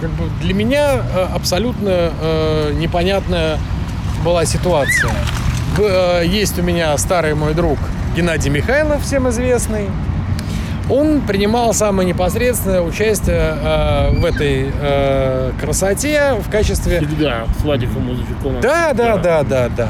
как 0.00 0.10
бы 0.10 0.24
для 0.40 0.54
меня 0.54 0.94
э, 0.94 1.26
абсолютно 1.34 2.10
непонятная 2.74 3.58
была 4.24 4.44
ситуация. 4.46 5.12
Есть 6.24 6.58
у 6.58 6.62
меня 6.62 6.96
старый 6.98 7.34
мой 7.34 7.52
друг 7.52 7.78
Геннадий 8.16 8.50
Михайлов, 8.50 9.02
всем 9.02 9.28
известный. 9.28 9.90
Он 10.88 11.22
принимал 11.22 11.72
самое 11.72 12.08
непосредственное 12.08 12.82
участие 12.82 13.56
э, 13.60 14.18
в 14.18 14.24
этой 14.24 14.70
э, 14.72 15.52
красоте 15.58 16.34
в 16.34 16.50
качестве 16.50 16.98
Всегда 17.00 17.46
с 17.58 17.62
Владиком 17.62 18.04
Музычуком. 18.04 18.60
да, 18.60 18.92
да, 18.92 19.16
да, 19.16 19.42
да, 19.42 19.68
да. 19.68 19.88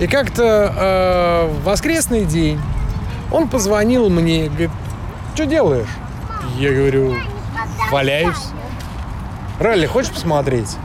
И 0.00 0.08
как-то 0.08 0.74
э, 0.76 1.46
в 1.46 1.64
воскресный 1.64 2.24
день 2.24 2.60
он 3.34 3.48
позвонил 3.48 4.08
мне, 4.08 4.46
говорит, 4.46 4.70
что 5.34 5.44
делаешь? 5.44 5.88
Я 6.56 6.72
говорю, 6.72 7.16
валяюсь. 7.90 8.50
Ралли 9.58 9.86
хочешь 9.86 10.12
посмотреть? 10.12 10.76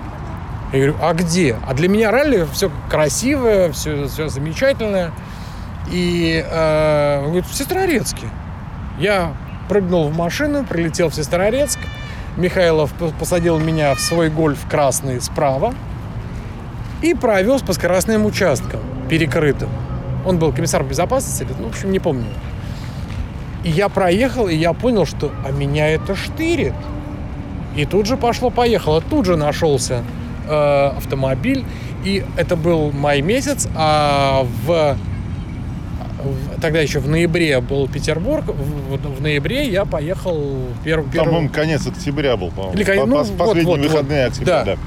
Я 0.73 0.79
говорю, 0.79 0.95
а 0.99 1.13
где? 1.13 1.57
А 1.67 1.75
для 1.75 1.87
меня 1.87 2.09
ралли 2.09 2.47
все 2.51 2.71
красивое, 2.89 3.71
все, 3.71 4.07
все 4.07 4.29
замечательное. 4.29 5.11
И 5.91 6.43
э, 6.43 7.19
он 7.19 7.25
говорит, 7.25 7.45
в 7.45 7.53
Сестрорецке. 7.53 8.27
Я 8.97 9.33
прыгнул 9.67 10.09
в 10.09 10.17
машину, 10.17 10.65
прилетел 10.65 11.09
в 11.09 11.15
Сестрорецк. 11.15 11.79
Михайлов 12.35 12.91
посадил 13.19 13.59
меня 13.59 13.93
в 13.93 13.99
свой 13.99 14.29
гольф 14.29 14.59
красный 14.67 15.21
справа 15.21 15.75
и 17.01 17.13
провез 17.13 17.61
по 17.61 17.73
скоростным 17.73 18.25
участкам 18.25 18.79
перекрытым. 19.07 19.69
Он 20.25 20.37
был 20.37 20.51
комиссар 20.51 20.83
безопасности, 20.83 21.47
ну, 21.59 21.67
в 21.67 21.69
общем, 21.69 21.91
не 21.91 21.99
помню. 21.99 22.25
И 23.63 23.69
я 23.71 23.89
проехал, 23.89 24.47
и 24.47 24.55
я 24.55 24.73
понял, 24.73 25.05
что 25.05 25.31
а 25.45 25.51
меня 25.51 25.87
это 25.89 26.15
штырит. 26.15 26.73
И 27.75 27.85
тут 27.85 28.05
же 28.05 28.17
пошло-поехало. 28.17 29.01
Тут 29.01 29.25
же 29.25 29.35
нашелся 29.37 30.03
э, 30.47 30.87
автомобиль. 30.97 31.63
И 32.05 32.23
это 32.37 32.55
был 32.55 32.91
май 32.91 33.21
месяц, 33.21 33.67
а 33.75 34.45
в, 34.65 34.97
в- 36.23 36.61
тогда 36.61 36.79
еще 36.79 36.99
в 36.99 37.07
ноябре 37.09 37.59
был 37.59 37.87
Петербург. 37.87 38.45
В, 38.45 39.17
в- 39.17 39.21
ноябре 39.21 39.67
я 39.69 39.83
поехал 39.85 40.41
перв, 40.83 41.03
Там, 41.05 41.11
перв- 41.13 41.25
по-моему, 41.25 41.49
конец 41.49 41.85
октября 41.87 42.37
был, 42.37 42.51
по-моему. 42.51 42.75
Или 42.75 42.83
кон- 42.85 42.97
По- 42.99 43.05
ну, 43.05 43.15
пос- 43.17 43.27
вот, 43.29 43.37
Последние 43.37 43.65
вот, 43.65 43.79
вот. 43.79 43.89
выходные 43.91 44.25
октября, 44.25 44.63
Да. 44.63 44.75
да. 44.75 44.77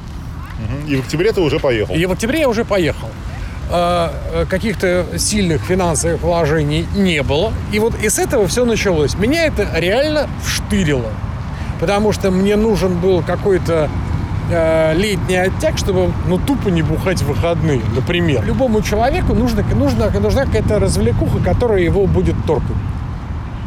И 0.89 0.97
в 0.97 1.01
октябре 1.01 1.33
ты 1.33 1.41
уже 1.41 1.59
поехал. 1.59 1.95
И 1.95 2.07
в 2.07 2.12
октябре 2.12 2.41
я 2.41 2.49
уже 2.49 2.64
поехал. 2.64 3.09
Э, 3.70 4.10
э, 4.32 4.46
Каких-то 4.46 5.06
сильных 5.18 5.62
финансовых 5.62 6.22
вложений 6.22 6.86
не 6.94 7.22
было. 7.22 7.52
И 7.72 7.78
вот 7.78 7.94
из 8.02 8.18
этого 8.18 8.46
все 8.46 8.64
началось. 8.64 9.14
Меня 9.14 9.46
это 9.46 9.66
реально 9.74 10.28
вштырило. 10.44 11.10
Потому 11.80 12.12
что 12.12 12.30
мне 12.30 12.56
нужен 12.56 12.98
был 12.98 13.22
какой-то 13.22 13.88
э, 14.50 14.94
летний 14.94 15.36
оттяг, 15.36 15.78
чтобы 15.78 16.12
ну 16.28 16.38
тупо 16.38 16.68
не 16.68 16.82
бухать 16.82 17.22
в 17.22 17.26
выходные, 17.26 17.80
например. 17.94 18.44
Любому 18.44 18.82
человеку 18.82 19.34
нужно, 19.34 19.62
нужна, 19.74 20.10
нужна 20.10 20.44
какая-то 20.44 20.78
развлекуха, 20.78 21.38
которая 21.38 21.80
его 21.80 22.06
будет 22.06 22.36
торкать. 22.46 22.76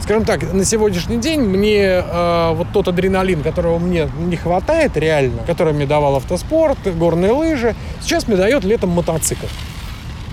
Скажем 0.02 0.24
так, 0.24 0.54
на 0.54 0.64
сегодняшний 0.66 1.18
день 1.18 1.42
мне 1.42 1.80
э, 1.80 2.52
вот 2.54 2.68
тот 2.74 2.88
адреналин, 2.88 3.42
которого 3.42 3.80
мне 3.80 4.08
не 4.20 4.36
хватает 4.36 4.96
реально, 4.98 5.42
который 5.48 5.74
мне 5.74 5.88
давал 5.88 6.18
автоспорт, 6.18 6.78
горные 6.96 7.32
лыжи, 7.32 7.76
сейчас 8.02 8.28
мне 8.28 8.38
дает 8.38 8.64
летом 8.64 8.92
мотоцикл. 8.92 9.48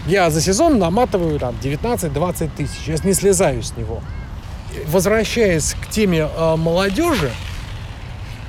Я 0.07 0.31
за 0.31 0.41
сезон 0.41 0.79
наматываю 0.79 1.39
там 1.39 1.55
19-20 1.63 2.51
тысяч, 2.57 2.87
я 2.87 2.97
не 3.05 3.13
слезаю 3.13 3.63
с 3.63 3.77
него. 3.77 4.01
Возвращаясь 4.87 5.75
к 5.75 5.87
теме 5.89 6.29
э, 6.35 6.57
молодежи, 6.57 7.31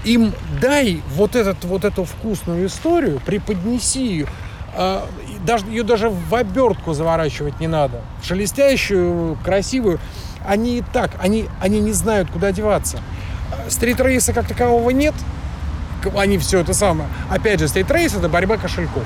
им 0.03 0.33
дай 0.59 1.01
вот, 1.15 1.35
этот, 1.35 1.63
вот 1.65 1.85
эту 1.85 2.05
вкусную 2.05 2.67
историю, 2.67 3.21
преподнеси 3.25 4.05
ее. 4.05 4.27
И 4.75 5.45
даже, 5.45 5.67
ее 5.67 5.83
даже 5.83 6.09
в 6.09 6.33
обертку 6.33 6.93
заворачивать 6.93 7.59
не 7.59 7.67
надо. 7.67 8.01
Шелестящую, 8.23 9.37
красивую. 9.43 9.99
они 10.45 10.79
и 10.79 10.83
так, 10.93 11.11
они, 11.19 11.45
они 11.61 11.79
не 11.79 11.93
знают, 11.93 12.31
куда 12.31 12.51
деваться. 12.51 12.99
Стрит-рейса 13.69 14.33
как 14.33 14.47
такового 14.47 14.89
нет, 14.89 15.13
они 16.17 16.39
все 16.39 16.59
это 16.59 16.73
самое. 16.73 17.07
Опять 17.29 17.59
же, 17.59 17.67
стрит-рейс 17.67 18.15
это 18.15 18.29
борьба 18.29 18.57
кошельков. 18.57 19.03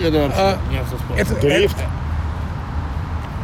Это 0.00 0.18
вообще 0.22 0.38
А, 0.40 0.58
не 0.70 0.78
автоспорт. 0.78 1.18
Это, 1.20 1.34
Дрифт. 1.40 1.76
это- 1.76 1.88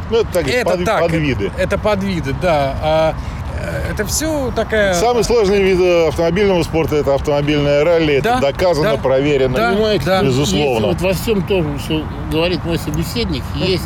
Ну, 0.09 0.17
это, 0.17 0.27
так, 0.33 0.47
это 0.47 0.69
под- 0.69 0.85
так, 0.85 0.99
подвиды. 1.01 1.51
Это, 1.57 1.77
подвиды, 1.77 2.35
да. 2.41 2.75
А, 2.81 3.13
э, 3.61 3.91
это 3.93 4.05
все 4.05 4.51
такая... 4.53 4.93
Самый 4.93 5.23
сложный 5.23 5.61
вид 5.63 5.79
э, 5.79 6.07
автомобильного 6.09 6.63
спорта 6.63 6.97
это 6.97 7.15
автомобильное 7.15 7.83
ралли. 7.85 8.19
Да, 8.19 8.39
это 8.39 8.51
доказано, 8.51 8.91
да, 8.91 8.97
проверено. 8.97 9.55
да. 9.55 9.71
Понимаете, 9.71 10.05
да. 10.05 10.23
Безусловно. 10.23 10.67
Если 10.69 10.83
вот 10.85 11.01
во 11.01 11.13
всем 11.13 11.41
том, 11.43 11.79
что 11.79 12.03
говорит 12.29 12.63
мой 12.65 12.77
собеседник, 12.77 13.43
есть, 13.55 13.83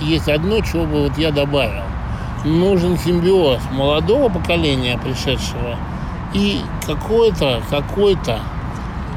есть 0.00 0.28
одно, 0.28 0.60
чего 0.60 0.84
бы 0.86 1.02
вот 1.08 1.16
я 1.18 1.30
добавил. 1.30 1.82
Нужен 2.44 2.98
симбиоз 2.98 3.60
молодого 3.70 4.28
поколения, 4.28 4.98
пришедшего, 4.98 5.76
и 6.32 6.60
какой-то, 6.84 7.62
какой-то 7.70 8.40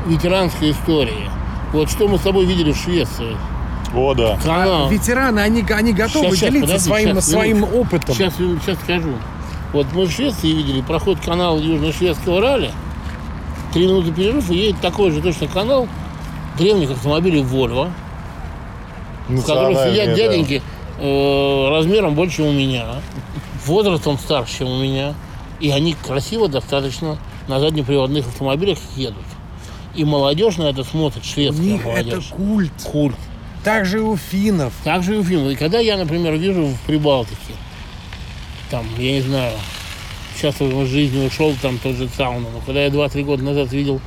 ветеранской 0.06 0.72
истории. 0.72 1.30
Вот 1.74 1.90
что 1.90 2.08
мы 2.08 2.18
с 2.18 2.22
тобой 2.22 2.46
видели 2.46 2.72
в 2.72 2.78
Швеции. 2.78 3.36
О, 3.96 4.14
да. 4.14 4.38
Канал. 4.44 4.90
Ветераны, 4.90 5.40
они, 5.40 5.66
они 5.70 5.94
готовы 5.94 6.36
щас, 6.36 6.50
делиться 6.50 6.68
подожди, 6.68 6.88
своим, 6.88 7.16
щас, 7.16 7.30
своим 7.30 7.64
опытом. 7.64 8.16
Сейчас, 8.16 8.34
сейчас 8.36 8.78
скажу. 8.84 9.14
Вот 9.74 9.88
мы 9.94 10.06
в 10.06 10.12
Швеции 10.12 10.48
видели, 10.52 10.82
проходит 10.82 11.24
канал 11.24 11.60
Южно-Шведского 11.60 12.42
ралли. 12.42 12.72
Три 13.74 13.88
минуты 13.88 14.12
перерыв, 14.12 14.50
и 14.50 14.56
едет 14.56 14.82
такой 14.82 15.12
же 15.12 15.22
точно 15.22 15.48
канал 15.48 15.88
древних 16.58 16.92
автомобилей 16.92 17.42
Volvo, 17.42 17.92
в 19.28 19.42
которых 19.42 19.78
Национальные, 19.78 19.92
сидят 19.92 20.08
да. 20.08 20.16
дяденьки 20.16 20.62
э, 21.00 21.70
размером 21.70 22.16
больше, 22.16 22.38
чем 22.38 22.48
у 22.48 22.54
меня, 22.54 22.86
возрастом 23.66 24.18
старше, 24.18 24.60
чем 24.60 24.68
у 24.70 24.82
меня. 24.82 25.14
И 25.60 25.70
они 25.70 25.94
красиво 25.94 26.48
достаточно 26.48 27.18
на 27.48 27.60
заднеприводных 27.60 28.28
автомобилях 28.28 28.78
едут. 28.96 29.24
И 29.98 30.06
молодежь 30.06 30.58
на 30.58 30.70
это 30.70 30.84
смотрит, 30.84 31.24
У 31.24 31.26
шведская 31.26 31.62
них 31.62 31.82
это 31.82 31.90
молодежь. 31.90 32.28
культ. 32.30 32.72
Культ. 32.84 33.16
Также 33.64 33.98
и 33.98 34.02
у 34.02 34.16
финнов. 34.16 34.72
Так 34.84 35.04
же 35.04 35.16
и 35.16 35.18
у 35.18 35.24
фильма. 35.24 35.50
И 35.50 35.56
когда 35.56 35.80
я, 35.80 35.98
например, 35.98 36.36
вижу 36.36 36.68
в 36.68 36.80
Прибалтике, 36.82 37.36
там, 38.70 38.86
я 39.00 39.14
не 39.14 39.22
знаю, 39.22 39.54
сейчас 40.36 40.62
из 40.62 40.88
жизни 40.90 41.26
ушел 41.26 41.54
там 41.62 41.80
тот 41.80 41.96
же 41.96 42.08
Цауна, 42.08 42.46
но 42.54 42.60
когда 42.66 42.84
я 42.84 42.90
2-3 42.90 43.24
года 43.24 43.44
назад 43.44 43.72
видел 43.74 44.00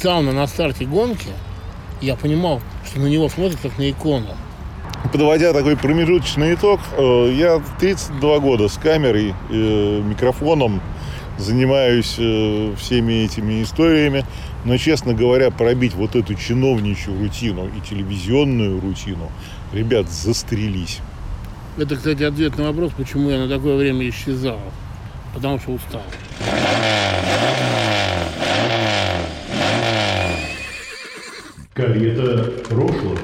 Цауна 0.00 0.32
на 0.32 0.46
старте 0.46 0.84
гонки, 0.84 1.30
я 2.02 2.14
понимал, 2.14 2.60
что 2.86 3.00
на 3.00 3.06
него 3.06 3.28
смотрят 3.30 3.58
как 3.62 3.78
на 3.78 3.90
икону. 3.90 4.28
Подводя 5.10 5.54
такой 5.54 5.76
промежуточный 5.78 6.54
итог, 6.54 6.80
э, 6.96 7.34
я 7.38 7.62
32 7.80 8.38
года 8.38 8.68
с 8.68 8.74
камерой, 8.74 9.34
э, 9.50 10.00
микрофоном 10.04 10.82
занимаюсь 11.38 12.16
э, 12.18 12.74
всеми 12.78 13.24
этими 13.24 13.62
историями, 13.62 14.24
но, 14.64 14.76
честно 14.76 15.14
говоря, 15.14 15.50
пробить 15.50 15.94
вот 15.94 16.14
эту 16.14 16.34
чиновничью 16.34 17.18
рутину 17.18 17.66
и 17.66 17.80
телевизионную 17.88 18.80
рутину, 18.80 19.30
ребят, 19.72 20.08
застрелись. 20.10 21.00
Это, 21.78 21.96
кстати, 21.96 22.22
ответ 22.22 22.56
на 22.58 22.64
вопрос, 22.64 22.92
почему 22.96 23.30
я 23.30 23.38
на 23.38 23.48
такое 23.48 23.76
время 23.76 24.08
исчезал. 24.08 24.60
Потому 25.34 25.58
что 25.58 25.72
устал. 25.72 26.02
Карета 31.72 32.52
прошлого. 32.68 33.18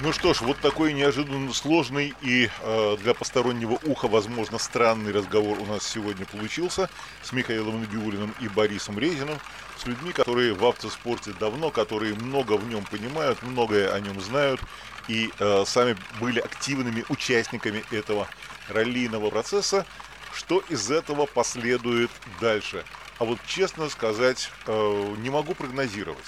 Ну 0.00 0.12
что 0.12 0.32
ж, 0.32 0.42
вот 0.42 0.56
такой 0.60 0.92
неожиданно 0.92 1.52
сложный 1.52 2.14
и 2.22 2.48
э, 2.60 2.96
для 3.02 3.14
постороннего 3.14 3.80
уха, 3.82 4.06
возможно, 4.06 4.56
странный 4.56 5.10
разговор 5.10 5.58
у 5.58 5.66
нас 5.66 5.84
сегодня 5.84 6.24
получился 6.24 6.88
с 7.20 7.32
Михаилом 7.32 7.80
Набиулиным 7.80 8.32
и 8.40 8.46
Борисом 8.46 8.96
Резиным, 8.96 9.36
с 9.76 9.86
людьми, 9.86 10.12
которые 10.12 10.54
в 10.54 10.64
автоспорте 10.64 11.32
давно, 11.40 11.72
которые 11.72 12.14
много 12.14 12.52
в 12.52 12.68
нем 12.68 12.84
понимают, 12.84 13.42
многое 13.42 13.92
о 13.92 13.98
нем 13.98 14.20
знают 14.20 14.60
и 15.08 15.32
э, 15.36 15.64
сами 15.66 15.96
были 16.20 16.38
активными 16.38 17.04
участниками 17.08 17.82
этого 17.90 18.28
раллийного 18.68 19.30
процесса. 19.30 19.84
Что 20.32 20.62
из 20.68 20.92
этого 20.92 21.26
последует 21.26 22.12
дальше? 22.40 22.84
А 23.18 23.24
вот 23.24 23.40
честно 23.48 23.88
сказать, 23.88 24.52
э, 24.68 25.14
не 25.18 25.30
могу 25.30 25.56
прогнозировать 25.56 26.26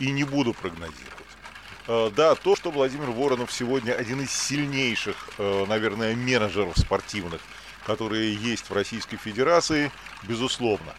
и 0.00 0.10
не 0.10 0.24
буду 0.24 0.52
прогнозировать. 0.52 1.23
Э, 1.86 2.10
Да, 2.14 2.34
то, 2.34 2.56
что 2.56 2.70
Владимир 2.70 3.10
Воронов 3.10 3.52
сегодня 3.52 3.92
один 3.92 4.22
из 4.22 4.32
сильнейших, 4.32 5.16
э, 5.38 5.64
наверное, 5.68 6.14
менеджеров 6.14 6.78
спортивных, 6.78 7.40
которые 7.86 8.34
есть 8.34 8.70
в 8.70 8.72
Российской 8.72 9.18
Федерации, 9.18 9.92
безусловно. 10.22 10.94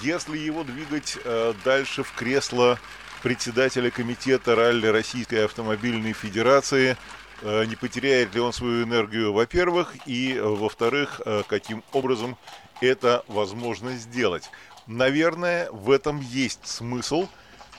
Если 0.00 0.38
его 0.38 0.62
двигать 0.62 1.18
э, 1.24 1.54
дальше 1.64 2.04
в 2.04 2.12
кресло 2.12 2.78
председателя 3.22 3.90
комитета 3.90 4.54
ралли 4.54 4.86
Российской 4.86 5.44
автомобильной 5.44 6.12
федерации, 6.12 6.96
не 7.42 7.74
потеряет 7.74 8.36
ли 8.36 8.40
он 8.40 8.52
свою 8.52 8.84
энергию, 8.84 9.32
во-первых, 9.32 9.96
и, 10.06 10.38
во-вторых, 10.40 11.20
каким 11.48 11.82
образом 11.90 12.36
это 12.80 13.24
возможно 13.26 13.96
сделать. 13.96 14.48
Наверное, 14.86 15.68
в 15.72 15.90
этом 15.90 16.20
есть 16.20 16.64
смысл– 16.64 17.28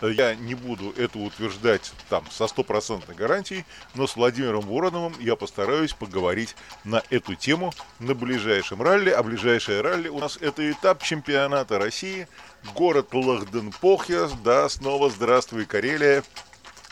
я 0.10 0.36
не 0.36 0.56
буду 0.56 0.94
это 0.98 1.20
утверждать 1.20 1.92
там 2.10 2.30
со 2.32 2.48
стопроцентной 2.48 3.16
гарантией, 3.16 3.66
но 3.96 4.08
с 4.08 4.16
Владимиром 4.16 4.62
Вороновым 4.62 5.14
я 5.20 5.36
постараюсь 5.36 5.94
поговорить 5.94 6.56
на 6.84 7.04
эту 7.10 7.36
тему 7.36 7.74
на 8.00 8.14
ближайшем 8.14 8.82
ралли. 8.82 9.10
А 9.10 9.24
ближайшее 9.24 9.82
ралли 9.82 10.10
у 10.10 10.20
нас 10.20 10.38
это 10.38 10.70
этап 10.70 11.04
чемпионата 11.04 11.80
России, 11.80 12.28
город 12.76 13.14
Лахденпохья, 13.14 14.30
да, 14.44 14.68
снова 14.70 15.10
здравствуй, 15.10 15.66
Карелия. 15.66 16.24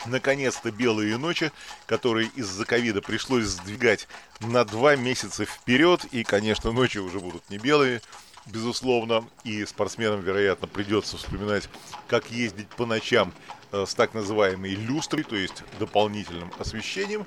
Наконец-то 0.06 0.72
белые 0.72 1.16
ночи, 1.16 1.52
которые 1.86 2.28
из-за 2.34 2.64
ковида 2.64 3.02
пришлось 3.02 3.44
сдвигать 3.44 4.08
на 4.40 4.64
два 4.64 4.96
месяца 4.96 5.44
вперед. 5.44 6.04
И, 6.10 6.24
конечно, 6.24 6.72
ночи 6.72 6.98
уже 6.98 7.20
будут 7.20 7.48
не 7.50 7.58
белые, 7.58 8.02
безусловно. 8.46 9.24
И 9.44 9.64
спортсменам, 9.64 10.20
вероятно, 10.20 10.68
придется 10.68 11.16
вспоминать, 11.16 11.68
как 12.08 12.30
ездить 12.30 12.68
по 12.68 12.86
ночам 12.86 13.32
э, 13.72 13.84
с 13.86 13.94
так 13.94 14.14
называемой 14.14 14.74
люстрой, 14.74 15.24
то 15.24 15.36
есть 15.36 15.62
дополнительным 15.78 16.50
освещением. 16.58 17.26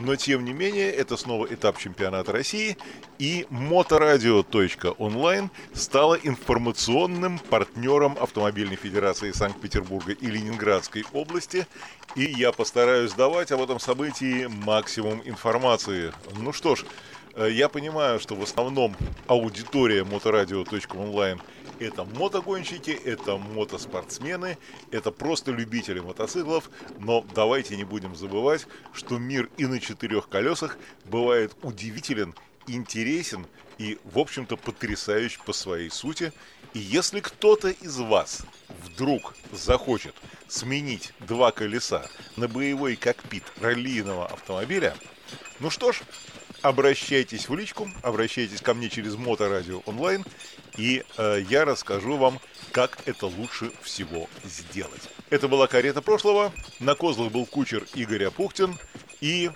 Но, 0.00 0.14
тем 0.14 0.44
не 0.44 0.52
менее, 0.52 0.92
это 0.92 1.16
снова 1.16 1.46
этап 1.46 1.78
чемпионата 1.78 2.30
России. 2.30 2.76
И 3.18 3.46
моторадио.онлайн 3.50 5.50
стала 5.72 6.14
информационным 6.14 7.38
партнером 7.38 8.16
Автомобильной 8.20 8.76
Федерации 8.76 9.32
Санкт-Петербурга 9.32 10.12
и 10.12 10.26
Ленинградской 10.26 11.04
области. 11.12 11.66
И 12.14 12.22
я 12.22 12.52
постараюсь 12.52 13.12
давать 13.12 13.50
об 13.50 13.60
этом 13.60 13.80
событии 13.80 14.46
максимум 14.46 15.20
информации. 15.24 16.12
Ну 16.36 16.52
что 16.52 16.76
ж, 16.76 16.84
я 17.46 17.68
понимаю, 17.68 18.18
что 18.20 18.34
в 18.34 18.42
основном 18.42 18.96
аудитория 19.26 20.04
моторадио.онлайн 20.04 21.40
это 21.78 22.04
мотогонщики, 22.04 22.90
это 22.90 23.36
мотоспортсмены, 23.36 24.58
это 24.90 25.10
просто 25.12 25.52
любители 25.52 26.00
мотоциклов, 26.00 26.70
но 26.98 27.24
давайте 27.34 27.76
не 27.76 27.84
будем 27.84 28.16
забывать, 28.16 28.66
что 28.92 29.18
мир 29.18 29.48
и 29.56 29.66
на 29.66 29.78
четырех 29.78 30.28
колесах 30.28 30.76
бывает 31.04 31.56
удивителен, 31.62 32.34
интересен 32.66 33.46
и, 33.78 33.98
в 34.04 34.18
общем-то, 34.18 34.56
потрясающий 34.56 35.40
по 35.44 35.52
своей 35.52 35.90
сути. 35.90 36.32
И 36.74 36.80
если 36.80 37.20
кто-то 37.20 37.68
из 37.68 37.98
вас 37.98 38.42
вдруг 38.84 39.34
захочет 39.52 40.14
сменить 40.48 41.12
два 41.20 41.52
колеса 41.52 42.08
на 42.36 42.48
боевой 42.48 42.96
кокпит 42.96 43.44
раллийного 43.60 44.26
автомобиля, 44.26 44.94
ну 45.60 45.70
что 45.70 45.92
ж, 45.92 46.02
обращайтесь 46.62 47.48
в 47.48 47.56
личку, 47.56 47.90
обращайтесь 48.02 48.60
ко 48.60 48.74
мне 48.74 48.88
через 48.88 49.16
Моторадио 49.16 49.82
онлайн, 49.86 50.24
и 50.76 51.04
э, 51.16 51.42
я 51.48 51.64
расскажу 51.64 52.16
вам, 52.16 52.40
как 52.72 52.98
это 53.06 53.26
лучше 53.26 53.72
всего 53.82 54.28
сделать. 54.44 55.02
Это 55.30 55.48
была 55.48 55.66
карета 55.66 56.02
прошлого. 56.02 56.52
На 56.80 56.94
козлах 56.94 57.32
был 57.32 57.46
кучер 57.46 57.86
Игорь 57.94 58.24
Апухтин. 58.24 58.78
И 59.20 59.50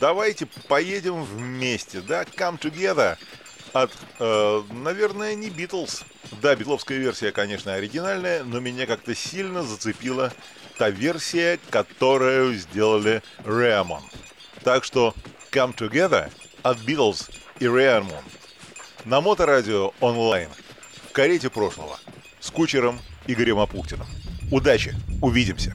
давайте 0.00 0.46
поедем 0.68 1.22
вместе, 1.24 2.00
да, 2.00 2.22
come 2.22 2.58
together 2.58 3.18
от, 3.72 3.90
э, 4.18 4.62
наверное, 4.70 5.34
не 5.34 5.50
Битлз. 5.50 6.04
Да, 6.40 6.54
битловская 6.56 6.98
версия, 6.98 7.30
конечно, 7.30 7.74
оригинальная, 7.74 8.42
но 8.42 8.58
меня 8.58 8.86
как-то 8.86 9.14
сильно 9.14 9.62
зацепила 9.62 10.32
та 10.78 10.88
версия, 10.88 11.58
которую 11.68 12.54
сделали 12.54 13.22
Ремон. 13.44 14.02
Так 14.62 14.84
что 14.84 15.14
Come 15.52 15.76
Together 15.76 16.30
от 16.62 16.78
Beatles 16.78 17.30
и 17.58 17.64
Ремон. 17.64 18.24
На 19.04 19.20
Моторадио 19.20 19.92
онлайн. 20.00 20.48
В 21.08 21.12
карете 21.12 21.50
прошлого. 21.50 21.98
С 22.40 22.50
кучером 22.50 22.98
Игорем 23.26 23.58
Апухтиным. 23.58 24.06
Удачи! 24.50 24.94
Увидимся! 25.20 25.72